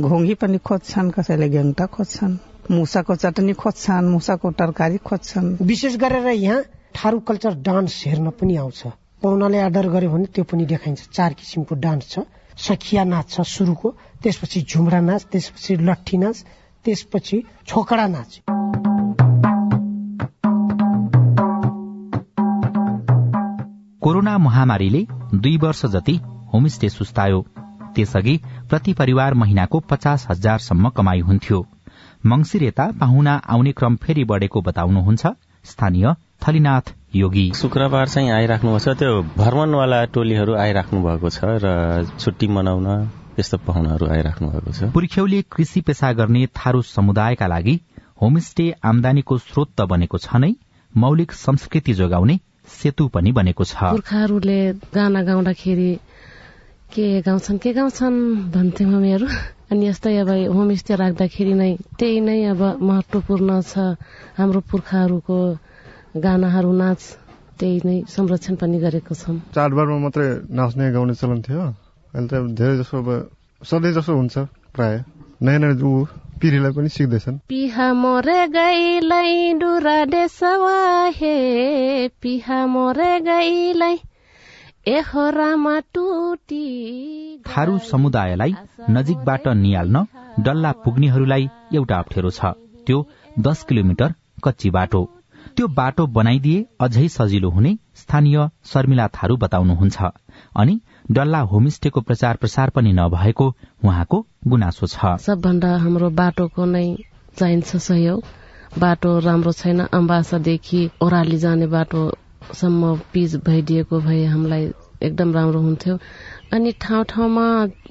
घोङ्गी 0.00 0.34
पनि 0.40 0.58
खोज्छन् 0.58 1.10
कसैले 1.10 1.48
गेङ्टा 1.48 1.86
खोज्छन् 1.86 2.36
मुसाको 2.70 3.14
चटनी 3.16 3.52
खोज्छन् 3.52 4.08
मुसाको 4.10 4.50
तरकारी 4.52 4.96
खोज्छन्। 5.04 5.56
विशेष 5.60 5.96
गरेर 6.00 6.26
यहाँ 6.28 6.62
थारू 6.96 7.18
कल्चर 7.20 7.54
डान्स 7.60 8.02
हेर्न 8.06 8.30
पनि 8.40 8.56
आउँछ। 8.56 8.82
पाहुनाले 9.22 9.58
अर्डर 9.60 9.88
गर्यो 9.88 10.10
भने 10.10 10.26
त्यो 10.32 10.44
पनि 10.44 10.64
देखाइन्छ। 10.66 11.08
चार 11.12 11.32
किसिमको 11.34 11.74
डान्स 11.74 12.08
छ। 12.08 12.18
सखिया 12.58 13.04
नाच 13.04 13.30
छ 13.30 13.40
सुरुको 13.40 13.90
त्यसपछि 14.22 14.60
झुम्रा 14.60 15.00
नाच 15.00 15.26
त्यसपछि 15.32 15.76
लट्ठी 15.76 16.16
नाच 16.16 16.44
त्यसपछि 16.84 17.42
छोकडा 17.66 18.06
नाच। 18.06 18.40
कोरोना 24.02 24.38
महामारीले 24.38 25.06
दुई 25.34 25.56
वर्ष 25.56 25.86
जति 25.86 26.20
होमस्टे 26.52 26.88
सुस्तायो 26.88 27.40
त्यसअघि 27.94 28.36
प्रति 28.68 28.92
परिवार 28.92 29.34
महिनाको 29.34 29.80
पचास 29.80 30.26
हजारसम्म 30.30 30.88
कमाई 30.88 31.20
हुन्थ्यो। 31.20 31.66
मंगिर 32.26 32.62
यता 32.62 32.90
पाहुना 33.00 33.34
आउने 33.48 33.72
क्रम 33.72 33.96
फेरि 33.96 34.24
बढ़ेको 34.24 34.60
बताउनुहुन्छ 34.60 35.26
स्थानीय 35.64 36.14
थलीनाथ 36.44 36.94
योगी। 37.16 37.46
शुक्रबार 37.56 38.08
चाहिँ 38.08 38.30
आइराख्नु 38.30 38.78
छ। 38.78 38.88
त्यो 39.00 39.22
भ्रमणवाला 39.36 40.04
टोलीहरू 40.14 40.54
आइराख्नु 40.54 40.98
भएको 41.02 41.28
छ 41.30 41.40
र 41.64 42.04
छुट्टी 42.20 42.46
मनाउन 42.48 42.88
यस्तो 43.38 43.56
पाहुनाहरू 43.66 44.06
आइराख्नु 44.06 44.48
भएको 44.50 44.70
छ। 44.72 44.92
पुर्ख्यौले 44.92 45.40
कृषि 45.50 45.80
पेसा 45.80 46.12
गर्ने 46.12 46.46
थारू 46.52 46.82
समुदायका 46.86 47.46
लागि 47.46 47.74
होमस्टे 48.22 48.66
आमदानीको 48.84 49.38
स्रोत 49.38 49.68
त 49.78 49.88
बनेको 49.90 50.18
छ 50.18 50.36
नै 50.36 50.52
मौलिक 50.92 51.32
संस्कृति 51.32 51.92
जोगाउने 51.94 52.38
सेतु 52.68 53.08
पनि 53.14 53.32
बनेको 53.32 53.64
छ। 53.64 53.74
पुर्खाहरूले 53.96 54.58
गाना 54.94 55.22
गाउँदाखेरि 55.22 55.90
के 56.94 57.06
गाउँछन् 57.26 57.58
के 57.58 57.72
गाउँछन् 57.72 58.18
भन्थ्यौँ 58.54 58.92
हामीहरू 58.92 59.26
अनि 59.72 59.86
यस्तै 59.88 60.16
अब 60.22 60.30
होमस्टे 60.54 60.94
राख्दाखेरि 60.94 61.54
नै 61.54 61.70
त्यही 61.98 62.20
नै 62.20 62.38
अब 62.52 62.62
महत्वपूर्ण 62.82 63.60
छ 63.62 63.98
हाम्रो 64.38 64.60
पुर्खाहरूको 64.70 65.38
गानाहरू 66.14 66.72
नाच 66.72 67.00
त्यही 67.58 67.78
नै 67.84 67.96
संरक्षण 68.06 68.54
पनि 68.54 68.78
गरेको 68.78 69.14
छौँ। 69.14 69.36
चाडबाडमा 69.54 69.98
मात्रै 69.98 70.26
नाच्ने 70.50 70.90
गाउने 70.94 71.14
चलन 71.14 71.40
थियो। 71.42 71.62
अहिले 72.14 72.28
त 72.30 72.54
धेरै 72.54 72.76
जसो 72.78 72.98
अब 73.02 73.08
सधैँ 73.62 73.92
जसो 73.92 74.12
हुन्छ 74.14 74.38
प्राय। 74.74 74.94
नयाँ 75.42 75.58
नयाँ 75.58 75.74
ऊ 75.82 76.06
पिँढीलाई 76.38 76.72
पनि 76.72 76.88
सिक्दैछन्। 76.88 77.38
पिहा 77.50 77.86
मोरे 77.94 78.40
गईलाई 78.54 79.52
डुरा 79.58 79.98
डेसवा 80.04 80.78
हे। 81.18 81.34
पिहा 82.22 82.58
मोरे 82.66 83.12
गईलाई 83.20 83.96
एहोरामा 84.86 85.76
टुटी 85.94 86.64
थारू 87.46 87.78
समुदायलाई 87.90 88.54
नजिकबाट 88.90 89.48
निहाल्न 89.48 90.06
डल्ला 90.46 90.72
पुग्नेहरूलाई 90.84 91.44
एउटा 91.74 91.96
अप्ठ्यारो 91.98 92.30
छ। 92.30 92.54
त्यो 92.86 92.98
दस 93.40 93.64
किलोमिटर 93.68 94.14
कच्ची 94.44 94.70
बाटो। 94.70 95.02
त्यो 95.56 95.66
बाटो 95.74 96.06
बनाइदिए 96.14 96.60
अझै 96.80 97.08
सजिलो 97.08 97.48
हुने 97.50 97.72
स्थानीय 97.96 98.38
शर्मिला 98.64 99.06
थारू 99.16 99.36
बताउनुहुन्छ। 99.36 99.98
अनि 100.56 100.74
डल्ला 101.10 101.40
होमस्टेको 101.50 102.00
प्रचार 102.00 102.36
प्रसार 102.36 102.70
पनि 102.70 102.92
नभएको 102.92 103.46
उहाँको 103.84 104.18
गुनासो 104.48 104.86
छ। 104.86 105.12
सबभन्दा 105.26 105.70
हाम्रो 105.78 106.10
बाटोको 106.20 106.64
नै 106.64 106.86
चाहिन्छ 107.38 107.76
सहयोग। 107.86 108.24
बाटो 108.78 109.10
राम्रो 109.18 109.52
छैन 109.52 109.80
अम्बासादेखि 109.92 110.80
ओह्राली 111.02 111.38
जाने 111.38 111.66
बाटोसम्म 111.74 112.94
पिच 113.12 113.36
भइदिएको 113.46 114.00
भए 114.00 114.24
हामीलाई 114.26 114.66
एकदम 115.02 115.32
राम्रो 115.34 115.60
हुन्थ्यो। 115.60 115.98
अनि 116.52 116.70
ठाउँ 116.80 117.04
ठाउँमा 117.08 117.46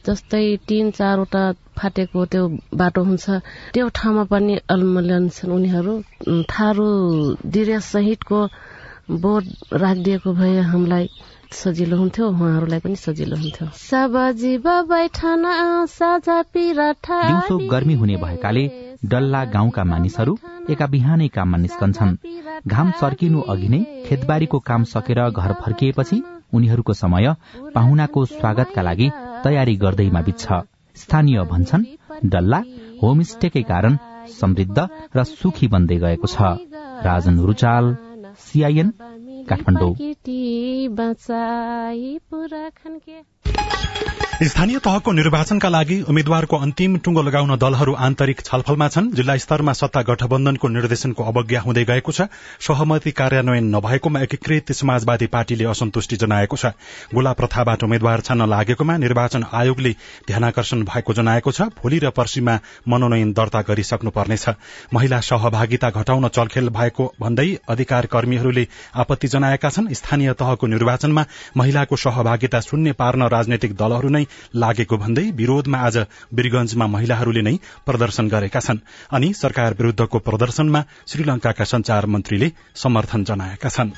जस्तै 0.05 0.45
तीन 0.67 0.91
चारवटा 0.91 1.43
फाटेको 1.77 2.25
त्यो 2.25 2.43
बाटो 2.79 3.03
हुन्छ 3.03 3.25
त्यो 3.73 3.87
ठाउँमा 3.89 4.23
पनि 4.31 4.53
अलमलन 4.69 5.29
छन् 5.29 5.51
उनीहरू 5.51 5.93
थारू 6.49 6.87
सहितको 7.91 8.39
बोर्ड 9.23 9.45
राखिदिएको 9.73 10.33
भए 10.33 10.59
हामीलाई 10.71 11.09
सजिलो 11.53 11.97
हुन्थ्यो 11.97 12.27
उहाँहरूलाई 12.29 12.79
पनि 12.79 12.95
सजिलो 12.95 13.35
हुन्थ्यो। 13.35 13.67
दिउँसो 17.27 17.57
गर्मी 17.69 17.93
हुने 17.93 18.15
भएकाले 18.17 18.63
डल्ला 19.05 19.43
गाउँका 19.45 19.83
मानिसहरू 19.83 20.37
एका 20.69 20.85
बिहानै 20.87 21.27
काममा 21.27 21.57
निस्कन्छन् 21.57 22.17
घाम 22.67 22.91
सर्किनु 23.01 23.39
अघि 23.53 23.67
नै 23.67 23.81
खेतबारीको 24.07 24.59
काम 24.59 24.83
सकेर 24.93 25.19
घर 25.29 25.53
फर्किएपछि 25.53 26.17
उनीहरूको 26.53 26.93
समय 26.93 27.35
पाहुनाको 27.75 28.25
स्वागतका 28.25 28.81
लागि 28.81 29.07
तयारी 29.43 29.75
गर्दैमा 29.75 30.21
बित्छ। 30.21 30.45
स्थानीय 30.95 31.37
भन्छन् 31.43 31.83
डल्ला 32.25 32.59
होमस्टेकै 33.03 33.63
कारण 33.63 33.97
समृद्ध 34.39 34.79
र 35.15 35.23
सुखी 35.23 35.67
बन्दै 35.67 35.97
गएको 35.97 36.27
छ। 36.27 36.37
राजन 37.07 37.39
रुचाल 37.39 37.85
सीआईएन 38.39 38.89
काठमाडौँ। 39.49 39.93
स्थानीय 44.43 44.77
तहको 44.83 45.11
निर्वाचनका 45.11 45.69
लागि 45.69 45.95
उम्मेद्वारको 46.03 46.57
अन्तिम 46.57 46.97
टुङ्गो 46.99 47.21
लगाउन 47.21 47.55
दलहरू 47.55 47.93
आन्तरिक 47.95 48.41
छलफलमा 48.41 48.87
छन्। 48.87 49.11
जिल्ला 49.15 49.35
स्तरमा 49.37 49.73
सत्ता 49.73 50.01
गठबन्धनको 50.01 50.67
निर्देशनको 50.67 51.23
अवज्ञा 51.23 51.61
हुँदै 51.61 51.83
गएको 51.85 52.11
छ। 52.11 52.27
सहमति 52.59 53.11
कार्यान्वयन 53.11 53.69
नभएकोमा 53.75 54.19
एकीकृत 54.19 54.71
समाजवादी 54.71 55.27
पार्टीले 55.27 55.63
असन्तुष्टि 55.63 56.15
जनाएको 56.15 56.57
छ। 56.57 56.65
गोला 57.13 57.33
प्रथाबाट 57.33 57.83
उम्मेद्वार 57.83 58.19
छान्न 58.19 58.49
लागेकोमा 58.49 58.97
निर्वाचन 58.97 59.43
आयोगले 59.53 59.91
ध्यानकर्षण 60.27 60.83
भएको 60.83 61.13
जनाएको 61.13 61.51
छ। 61.51 61.61
भोलि 61.79 61.99
र 61.99 62.09
पर्सीमा 62.11 62.59
मनोनयन 62.83 63.31
दर्ता 63.31 63.61
गरिसक्नुपर्नेछ। 63.61 64.45
महिला 64.93 65.19
सहभागिता 65.21 65.89
घटाउन 65.91 66.27
चलखेल 66.29 66.69
भएको 66.69 67.07
भन्दै 67.21 67.47
अधिकार 67.69 68.05
कर्मीहरूले 68.11 68.67
आपत्ति 68.97 69.27
जनाएका 69.29 69.69
छन्। 69.69 69.93
स्थानीय 69.93 70.33
तहको 70.35 70.67
निर्वाचनमा 70.67 71.25
महिलाको 71.57 71.95
सहभागिता 71.95 72.59
शून्य 72.59 72.91
पार्न 72.99 73.27
राजनैतिक 73.43 73.75
दलहरू 73.75 74.09
नै 74.09 74.23
लागेको 74.55 74.97
भन्दै 74.97 75.25
विरोधमा 75.35 75.77
आज 75.77 75.97
वीरगंजमा 76.31 76.87
महिलाहरूले 76.87 77.43
नै 77.43 77.55
प्रदर्शन 77.85 78.29
गरेका 78.29 78.59
छन्। 78.59 78.79
अनि 79.11 79.33
सरकार 79.35 79.75
विरूद्धको 79.79 80.19
प्रदर्शनमा 80.19 80.81
श्रीलंकाका 81.07 81.65
संचार 81.67 82.05
मन्त्रीले 82.07 82.51
समर्थन 82.75 83.23
जनाएका 83.23 83.69
छन्। 83.69 83.91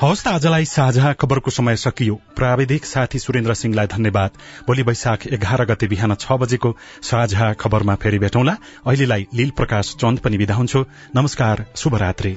हवस् 0.00 0.24
त 0.24 0.28
आजलाई 0.28 0.64
साझा 0.64 1.12
खबरको 1.12 1.50
समय 1.50 1.76
सकियो। 1.76 2.14
प्राविधिक 2.36 2.84
साथी 2.84 3.18
सुरेन्द्र 3.18 3.54
सिंहलाई 3.54 3.86
धन्यवाद। 3.86 4.30
भोलि 4.66 4.82
वैशाख 4.82 5.26
एघार 5.26 5.64
गते 5.64 5.86
बिहान 5.86 6.14
छ 6.14 6.40
बजेको 6.40 6.76
साझा 7.02 7.52
खबरमा 7.60 7.94
फेरि 7.96 8.18
भेटौँला। 8.18 8.56
अहिलेलाई 8.86 9.26
लील 9.34 9.50
प्रकाश 9.56 9.96
चन्द 10.00 10.18
पनि 10.18 10.36
विदा 10.36 10.54
हुन्छु। 10.54 10.84
नमस्कार 11.16 11.66
शुभरात्री। 11.76 12.36